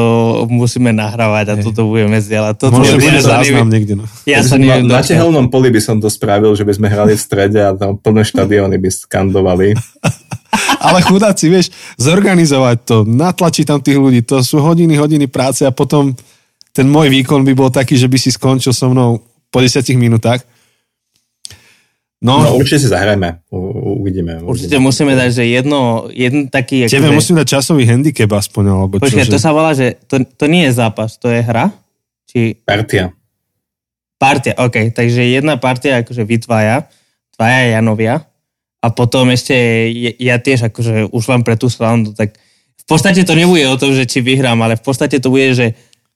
[0.48, 2.54] musíme nahrávať a toto budeme zdieľať.
[2.56, 4.00] Toto Môže bude záznam niekde.
[4.00, 4.08] No.
[4.24, 4.88] Ja sa neviem.
[4.88, 7.76] Na, na tehelnom poli by som to spravil, že by sme hrali v strede a
[7.76, 9.76] tam plné štadióny by skandovali.
[10.84, 15.72] Ale chudáci, vieš, zorganizovať to, natlačiť tam tých ľudí, to sú hodiny, hodiny práce a
[15.74, 16.14] potom
[16.74, 20.42] ten môj výkon by bol taký, že by si skončil so mnou po 10 minútach.
[22.24, 24.44] No, no určite si zahrajme, U, uvidíme.
[24.44, 26.84] Určite musíme dať, že jedno, jeden taký...
[26.84, 27.16] Tebe akože...
[27.16, 29.08] musím dať časový handicap aspoň, alebo čo?
[29.08, 29.32] Počkej, že...
[29.32, 31.72] to sa volá, že to, to nie je zápas, to je hra?
[32.28, 32.60] Či...
[32.60, 33.16] Partia.
[34.20, 36.86] Partia, OK, takže jedna partia akože vytvája,
[37.34, 38.28] dvaja Janovia
[38.84, 39.56] a potom ešte
[40.20, 42.36] ja tiež akože už len pre tú srandu, tak
[42.78, 45.72] v podstate to nebude o tom, že či vyhrám, ale v podstate to bude, že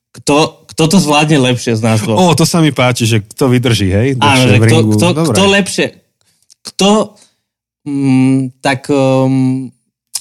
[0.09, 2.17] kto, kto to zvládne lepšie z nás dvoch.
[2.17, 4.07] O, to sa mi páči, že kto vydrží, hej?
[4.17, 5.87] Áno, že kto, kto, kto lepšie,
[6.65, 7.19] kto
[7.85, 9.69] mm, tak um,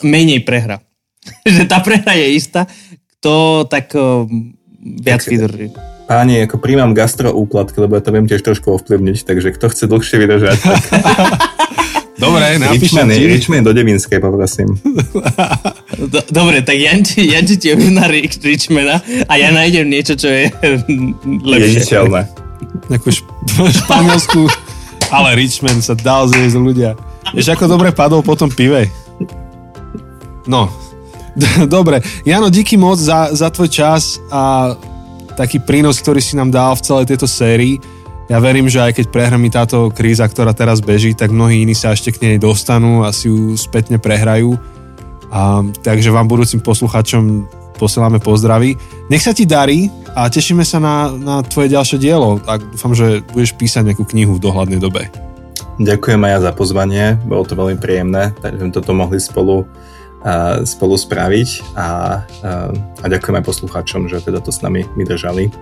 [0.02, 0.82] menej prehra.
[1.46, 2.66] že tá prehra je istá,
[3.18, 4.54] kto tak um,
[5.02, 5.66] viac tak, vydrží.
[6.08, 9.84] Páni, ako príjmam gastro úplatky, lebo ja to viem tiež trošku ovplyvniť, takže kto chce
[9.84, 10.82] dlhšie vydržať, tak...
[12.18, 13.30] Dobre, napíšem ti.
[13.30, 14.74] Ričmen do Devinskej, poprosím.
[15.98, 17.58] Do, dobre, tak ja ti, ja ti
[17.90, 20.46] na Richmana a ja nájdem niečo, čo je
[21.26, 21.74] lepšie.
[21.74, 22.22] Jediteľné.
[22.86, 23.34] Ako šp-
[23.82, 24.46] španielsku,
[25.10, 26.94] ale Richmond sa dal zjesť ľudia.
[27.36, 28.88] Vieš, ako dobre padol po tom pive.
[30.48, 30.72] No,
[31.68, 32.00] dobre.
[32.24, 34.74] Jano, díky moc za, za tvoj čas a
[35.36, 37.78] taký prínos, ktorý si nám dal v celej tejto sérii
[38.28, 41.96] ja verím, že aj keď prehrami táto kríza, ktorá teraz beží, tak mnohí iní sa
[41.96, 44.52] ešte k nej dostanú a si ju spätne prehrajú.
[45.32, 47.48] A, takže vám budúcim posluchačom
[47.80, 48.76] posielame pozdravy.
[49.08, 52.36] Nech sa ti darí a tešíme sa na, na tvoje ďalšie dielo.
[52.44, 55.08] A dúfam, že budeš písať nejakú knihu v dohľadnej dobe.
[55.78, 59.62] Ďakujem aj ja za pozvanie, bolo to veľmi príjemné, takže sme toto mohli spolu,
[60.26, 65.54] uh, spolu spraviť a, uh, a ďakujem aj poslucháčom, že teda to s nami vydržali.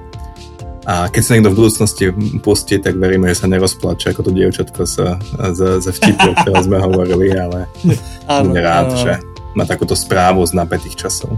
[0.88, 2.04] A keď sa niekto v budúcnosti
[2.40, 5.18] pustí, tak veríme, že sa nerozplače ako to dievčatko z,
[5.52, 7.68] z, z vtipu, o ktorom sme hovorili, ale
[8.46, 9.02] bude rád, áno.
[9.02, 9.12] že
[9.52, 11.36] má takúto správu z napätých časov.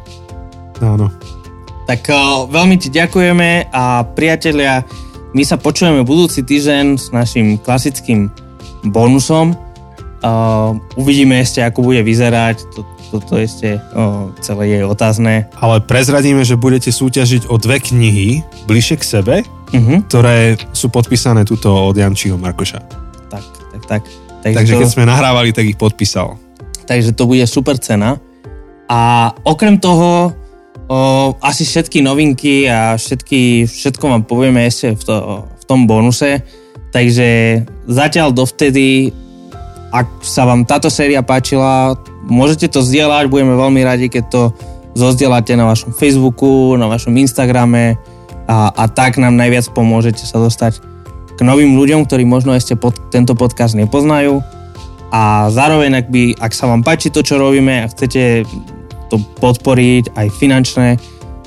[0.79, 1.11] Áno.
[1.91, 2.13] Tak
[2.53, 4.85] veľmi ti ďakujeme a priatelia,
[5.33, 8.29] my sa počujeme budúci týždeň s našim klasickým
[8.85, 9.57] bonusom.
[10.19, 12.63] Uh, uvidíme ešte, ako bude vyzerať.
[12.75, 15.49] To, toto ešte o, celé je otázne.
[15.57, 20.05] Ale prezradíme, že budete súťažiť o dve knihy bližšie k sebe, uh-huh.
[20.13, 22.81] ktoré sú podpísané tuto od Jančiho Markoša.
[23.33, 24.03] Tak, tak, tak.
[24.45, 24.81] Takže, Takže to...
[24.85, 26.37] keď sme nahrávali, tak ich podpísal.
[26.85, 28.21] Takže to bude super cena.
[28.93, 30.37] A okrem toho,
[30.89, 30.99] o,
[31.41, 35.17] asi všetky novinky a všetky, všetko vám povieme ešte v, to,
[35.49, 36.45] v tom bonuse.
[36.89, 39.13] Takže zatiaľ dovtedy,
[39.93, 41.97] ak sa vám táto séria páčila,
[42.29, 44.43] Môžete to zdieľať, budeme veľmi radi, keď to
[44.93, 47.97] zozdielate na vašom Facebooku, na vašom Instagrame
[48.45, 50.85] a, a tak nám najviac pomôžete sa dostať
[51.39, 54.45] k novým ľuďom, ktorí možno ešte pod, tento podcast nepoznajú.
[55.09, 58.45] A zároveň, ak, by, ak sa vám páči to, čo robíme a chcete
[59.09, 61.01] to podporiť aj finančne,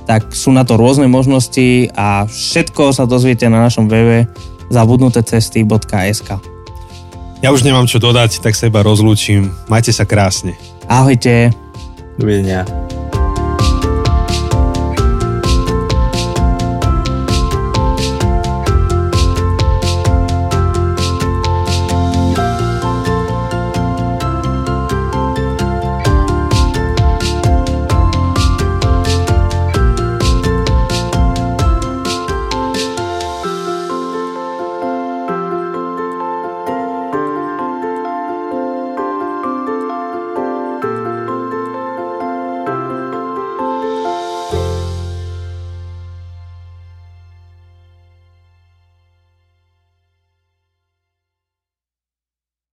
[0.10, 4.26] tak sú na to rôzne možnosti a všetko sa dozviete na našom webe
[4.72, 6.30] zabudnutecesty.sk.
[7.42, 9.52] Ja už nemám čo dodať, tak sa iba rozlúčim.
[9.68, 10.56] Majte sa krásne.
[10.88, 11.52] Ahojte.
[12.16, 12.64] Dovidenia.